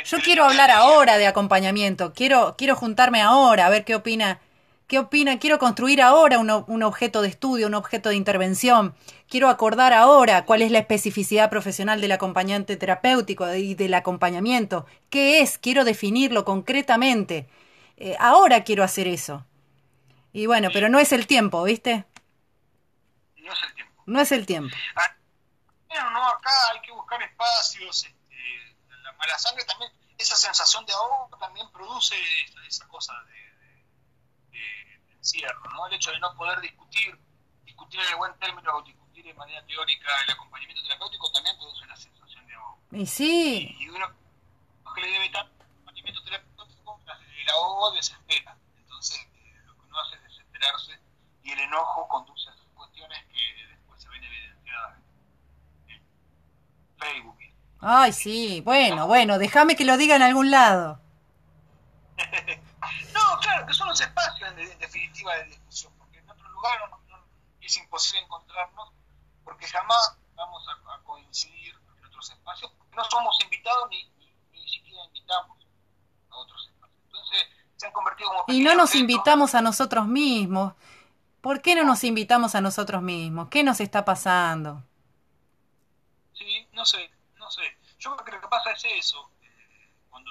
yo 0.05 0.19
quiero 0.19 0.45
hablar 0.45 0.71
ahora 0.71 1.19
de 1.19 1.27
acompañamiento, 1.27 2.15
quiero, 2.15 2.55
quiero 2.57 2.75
juntarme 2.75 3.21
ahora 3.21 3.67
a 3.67 3.71
ver 3.71 3.85
qué 3.85 3.95
opina 3.95 4.41
¿Qué 4.87 4.99
opina? 4.99 5.39
Quiero 5.39 5.59
construir 5.59 6.03
ahora 6.03 6.39
un, 6.39 6.51
un, 6.51 6.83
objeto 6.83 7.23
de 7.23 7.29
estudio, 7.29 7.69
un 7.69 7.75
objeto 7.75 8.11
de 8.11 8.17
intervención. 8.17 8.95
Quiero 9.31 9.49
acordar 9.49 9.95
ahora 9.95 10.45
cuál 10.45 10.61
es 10.61 10.71
la 10.71 10.81
especificidad 10.81 11.49
profesional 11.49 12.03
del 12.03 12.13
acompañante 12.13 12.77
terapéutico 12.77 13.53
y 13.55 13.75
del 13.75 13.95
acompañamiento. 13.95 14.85
¿Qué 15.09 15.41
es? 15.41 15.57
Quiero 15.57 15.85
definirlo 15.85 16.45
concretamente. 16.45 17.49
Eh, 17.97 18.15
ahora 18.21 18.63
quiero 18.63 18.85
hacer 18.85 19.09
eso. 19.09 19.47
Y 20.35 20.45
bueno, 20.45 20.69
pero 20.71 20.91
no 20.91 20.99
es 20.99 21.13
el 21.13 21.27
tiempo, 21.27 21.63
¿viste? 21.63 22.05
No 23.45 23.53
es 23.53 23.63
el 23.63 23.75
tiempo. 23.75 24.03
No 24.07 24.21
es 24.21 24.33
el 24.33 24.47
tiempo. 24.47 24.77
Ah, 24.97 25.17
bueno, 25.89 26.11
no, 26.11 26.29
acá 26.29 26.51
hay 26.73 26.81
que 26.81 26.93
buscar 26.93 27.23
espacios. 27.23 28.05
Este, 28.05 28.77
la 29.03 29.13
mala 29.13 29.39
sangre 29.39 29.65
también, 29.65 29.93
esa 30.19 30.37
sensación 30.37 30.85
de 30.87 30.93
ahogo 30.93 31.37
también 31.39 31.71
produce 31.71 32.17
esa 32.67 32.87
cosa 32.89 33.13
de 33.25 33.45
cierro, 35.25 35.71
¿no? 35.73 35.87
El 35.87 35.95
hecho 35.95 36.11
de 36.11 36.21
no 36.21 36.35
poder 36.37 36.61
discutir, 36.61 37.19
discutir 37.65 38.01
en 38.01 38.09
el 38.09 38.17
buen 38.17 38.35
término 38.39 38.77
o 38.77 38.83
discutir 38.83 39.25
de 39.25 39.35
manera 39.35 39.65
teórica 39.67 40.09
el 40.25 40.31
acompañamiento 40.31 40.83
terapéutico 40.83 41.33
también 41.33 41.57
produce 41.57 41.85
una 41.85 41.97
sensación 41.97 42.47
de 42.47 42.55
ahogo. 42.55 42.79
Y 42.93 43.07
sí. 43.07 43.77
Y, 43.79 43.89
uno 43.89 44.07
que 44.95 45.01
le 45.01 45.09
debe 45.09 45.29
tanto 45.31 45.65
acompañamiento 45.65 46.23
terapéutico, 46.23 47.01
el 47.41 47.49
ahogo 47.51 47.91
desespera. 47.93 48.57
Entonces, 48.77 49.19
eh, 49.19 49.61
lo 49.67 49.75
que 49.75 49.81
uno 49.81 49.99
hace 49.99 50.17
es 50.17 50.23
desesperarse 50.23 51.01
y 51.43 51.53
el 51.53 51.61
enojo 51.61 52.07
conduce 52.09 52.49
a 52.51 52.53
esas 52.53 52.69
cuestiones 52.75 53.25
que 53.27 53.67
después 53.69 54.03
se 54.03 54.09
ven 54.09 54.23
evidenciadas 54.23 54.99
en 55.89 56.03
Facebook. 56.99 57.39
Ay, 57.87 58.13
sí, 58.13 58.63
bueno, 58.63 59.07
bueno, 59.07 59.39
déjame 59.39 59.77
que 59.77 59.85
lo 59.85 59.97
diga 59.97 60.17
en 60.17 60.23
algún 60.23 60.51
lado. 60.51 61.01
no, 63.15 63.39
claro, 63.41 63.67
que 63.67 63.73
son 63.75 63.89
los 63.89 64.01
espacios 64.01 64.51
en, 64.51 64.79
definitiva 64.79 65.35
de 65.37 65.45
discusión, 65.45 65.93
porque 65.99 66.19
en 66.19 66.31
otro 66.31 66.49
lugar 66.49 66.79
es 67.61 67.77
imposible 67.77 68.23
encontrarnos, 68.23 68.93
porque 69.45 69.67
jamás 69.67 70.17
vamos 70.35 70.67
a, 70.69 71.03
coincidir 71.05 71.75
en 71.99 72.07
otros 72.07 72.31
espacios, 72.31 72.73
porque 72.79 72.97
no 72.97 73.05
somos 73.05 73.39
invitados 73.45 73.89
ni, 73.91 74.11
ni, 74.53 74.69
siquiera 74.69 75.05
invitamos 75.05 75.59
a 76.31 76.37
otros 76.37 76.67
espacios. 76.67 76.99
Entonces, 77.05 77.47
se 77.77 77.87
han 77.87 77.93
convertido 77.93 78.31
como... 78.31 78.45
Y 78.49 78.61
no 78.63 78.75
nos 78.75 78.95
invitamos 78.95 79.55
a 79.55 79.61
nosotros 79.61 80.07
mismos. 80.07 80.75
¿Por 81.41 81.61
qué 81.61 81.75
no 81.75 81.85
nos 81.85 82.03
invitamos 82.05 82.55
a 82.55 82.61
nosotros 82.63 83.03
mismos? 83.03 83.49
¿Qué 83.51 83.63
nos 83.63 83.81
está 83.81 84.05
pasando? 84.05 84.83
Sí, 86.33 86.67
no 86.73 86.87
sé, 86.87 87.11
no 87.37 87.51
sé. 87.51 87.63
Yo 87.99 88.17
creo 88.17 88.25
que 88.25 88.33
lo 88.33 88.41
que 88.41 88.49
pasa 88.49 88.71
es 88.73 88.85
eso. 88.85 89.31
Eh, 89.43 89.93
cuando 90.11 90.31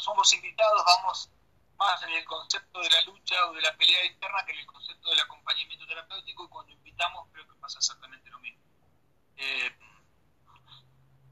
somos 0.00 0.15
cuando 0.26 0.32
somos 0.32 0.32
invitados 0.32 0.84
vamos 0.84 1.30
más 1.78 2.02
en 2.02 2.10
el 2.10 2.24
concepto 2.24 2.80
de 2.80 2.90
la 2.90 3.00
lucha 3.02 3.46
o 3.46 3.52
de 3.52 3.60
la 3.60 3.76
pelea 3.76 4.04
interna 4.06 4.44
que 4.44 4.52
en 4.52 4.58
el 4.58 4.66
concepto 4.66 5.10
del 5.10 5.20
acompañamiento 5.20 5.86
terapéutico 5.86 6.44
y 6.44 6.48
cuando 6.48 6.72
invitamos 6.72 7.28
creo 7.32 7.46
que 7.46 7.54
pasa 7.60 7.78
exactamente 7.78 8.30
lo 8.30 8.38
mismo. 8.40 8.62
Eh, 9.36 9.70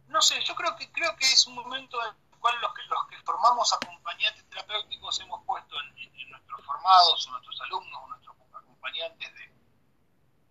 no 0.09 0.21
sé, 0.23 0.41
yo 0.43 0.55
creo 0.55 0.77
que 0.77 0.93
creo 0.93 1.17
que 1.17 1.25
es 1.25 1.47
un 1.47 1.55
momento 1.55 1.99
en 2.05 2.15
el 2.15 2.39
cual 2.39 2.61
los 2.61 2.75
que, 2.75 2.83
los 2.83 3.07
que 3.09 3.17
formamos 3.23 3.73
acompañantes 3.73 4.49
terapéuticos 4.49 5.19
hemos 5.21 5.45
puesto 5.45 5.75
en, 5.81 6.31
nuestros 6.31 6.65
formados 6.65 7.27
o 7.27 7.31
nuestros 7.31 7.61
alumnos 7.63 8.01
o 8.03 8.09
nuestros 8.09 8.37
acompañantes 8.55 9.35
de 9.35 9.53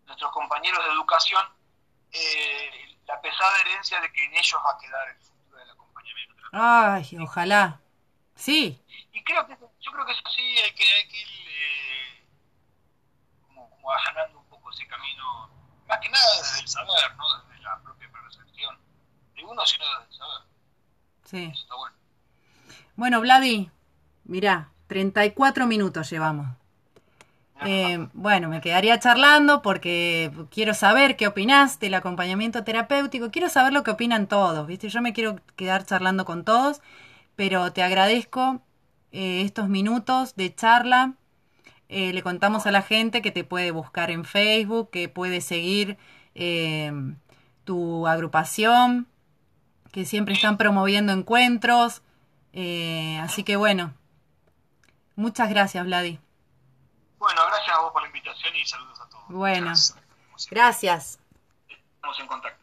nuestros 0.06 0.32
compañeros 0.32 0.84
de 0.84 0.92
educación 0.92 1.46
eh, 2.12 2.98
la 3.06 3.22
pesada 3.22 3.60
herencia 3.62 4.02
de 4.02 4.12
que 4.12 4.26
en 4.26 4.34
ellos 4.36 4.60
va 4.66 4.72
a 4.72 4.78
quedar 4.78 5.10
el 5.10 5.18
futuro 5.18 5.58
del 5.58 5.70
acompañamiento 5.70 6.36
terapéutico. 6.36 6.60
Ay, 6.62 7.18
ojalá. 7.20 7.83
Sí. 8.36 8.80
Y 9.14 9.24
creo 9.24 9.46
que 9.48 9.58
yo 9.80 9.92
creo 9.92 10.06
que 10.06 10.12
eso 10.12 10.22
sí 10.36 10.42
hay 10.42 10.74
que, 10.74 10.84
hay 10.84 11.08
que 11.08 11.18
ir 11.22 11.48
eh, 11.48 12.26
como, 13.48 13.70
como 13.70 13.90
un 13.90 14.46
poco 14.50 14.72
ese 14.72 14.88
camino, 14.88 15.50
más 15.88 16.00
que 16.00 16.10
nada 16.10 16.26
desde 16.38 16.62
el 16.62 16.68
saber, 16.68 17.16
no 17.18 17.24
desde 17.48 17.64
la 17.64 17.82
propia 17.82 18.12
percepción 18.12 18.78
de 19.36 19.44
uno, 19.44 19.66
sino 19.66 19.86
desde 19.86 20.06
el 20.06 20.18
saber. 20.18 20.42
Sí. 21.26 21.44
Eso 21.52 21.62
está 21.62 21.76
bueno. 21.76 21.96
Bueno, 22.96 23.22
Vladi, 23.22 23.72
mirá, 24.24 24.70
34 24.88 25.68
minutos 25.68 26.10
llevamos. 26.10 26.48
Eh, 27.66 28.08
bueno, 28.14 28.50
me 28.50 28.62
quedaría 28.62 29.00
charlando 29.00 29.62
porque 29.62 30.32
quiero 30.52 30.74
saber 30.74 31.16
qué 31.16 31.28
opinás 31.28 31.80
del 31.80 31.94
acompañamiento 31.94 32.64
terapéutico. 32.64 33.32
Quiero 33.32 33.50
saber 33.50 33.74
lo 33.74 33.84
que 33.84 33.92
opinan 33.92 34.28
todos, 34.28 34.68
¿viste? 34.68 34.90
Yo 34.90 35.02
me 35.02 35.14
quiero 35.14 35.40
quedar 35.56 35.86
charlando 35.86 36.26
con 36.26 36.44
todos, 36.44 36.82
pero 37.36 37.74
te 37.74 37.84
agradezco 37.84 38.62
eh, 39.12 39.42
estos 39.42 39.70
minutos 39.70 40.36
de 40.36 40.54
charla. 40.54 41.14
Eh, 41.90 42.14
le 42.14 42.24
contamos 42.24 42.66
a 42.66 42.72
la 42.72 42.82
gente 42.82 43.22
que 43.22 43.32
te 43.32 43.44
puede 43.44 43.72
buscar 43.72 44.12
en 44.12 44.26
Facebook, 44.26 44.90
que 44.90 45.10
puede 45.10 45.42
seguir 45.42 45.98
eh, 46.36 46.92
tu 47.64 48.08
agrupación, 48.08 49.08
que 49.92 50.06
siempre 50.06 50.34
están 50.34 50.58
promoviendo 50.58 51.14
encuentros. 51.14 52.02
así 53.22 53.44
que 53.44 53.56
bueno, 53.56 53.94
Muchas 55.16 55.50
gracias, 55.50 55.86
Vladi. 55.86 56.20
Bueno, 57.20 57.42
gracias 57.48 57.78
a 57.78 57.82
vos 57.82 57.94
por 57.94 58.02
la 58.02 58.08
invitación 58.08 58.56
y 58.56 58.66
saludos 58.66 59.00
a 59.00 59.10
todos. 59.10 59.28
Bueno, 59.30 59.74
gracias. 60.50 61.20
Estamos 61.70 62.20
en 62.20 62.28
contacto. 62.28 62.63